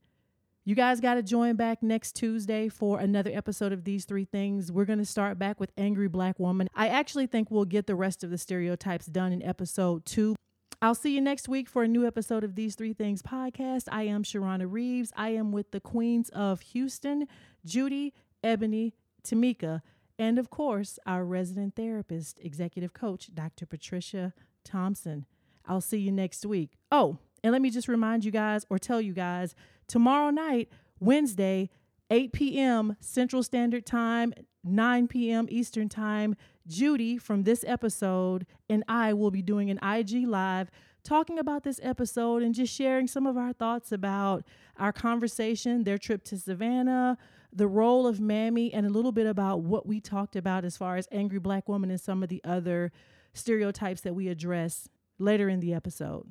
[0.65, 4.71] You guys got to join back next Tuesday for another episode of These Three Things.
[4.71, 6.69] We're going to start back with Angry Black Woman.
[6.75, 10.37] I actually think we'll get the rest of the stereotypes done in episode two.
[10.83, 13.85] I'll see you next week for a new episode of These Three Things podcast.
[13.93, 15.13] I am Sharrona Reaves.
[15.15, 17.29] I am with the Queens of Houston,
[17.67, 19.83] Judy, Ebony, Tamika,
[20.19, 23.67] and of course, our resident therapist, executive coach, Dr.
[23.67, 24.33] Patricia
[24.65, 25.27] Thompson.
[25.67, 26.79] I'll see you next week.
[26.91, 29.55] Oh, and let me just remind you guys or tell you guys
[29.87, 31.69] tomorrow night, Wednesday,
[32.11, 32.97] 8 p.m.
[33.01, 34.33] Central Standard Time,
[34.65, 35.47] 9 p.m.
[35.51, 36.37] Eastern Time,
[36.71, 40.71] Judy from this episode and I will be doing an IG Live
[41.03, 44.45] talking about this episode and just sharing some of our thoughts about
[44.79, 47.19] our conversation, their trip to Savannah,
[47.53, 50.97] the role of Mammy, and a little bit about what we talked about as far
[50.97, 52.93] as angry black woman and some of the other
[53.33, 56.31] stereotypes that we address later in the episode.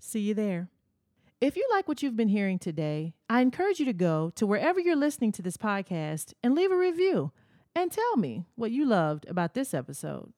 [0.00, 0.68] See you there.
[1.40, 4.80] If you like what you've been hearing today, I encourage you to go to wherever
[4.80, 7.32] you're listening to this podcast and leave a review
[7.74, 10.32] and tell me what you loved about this episode.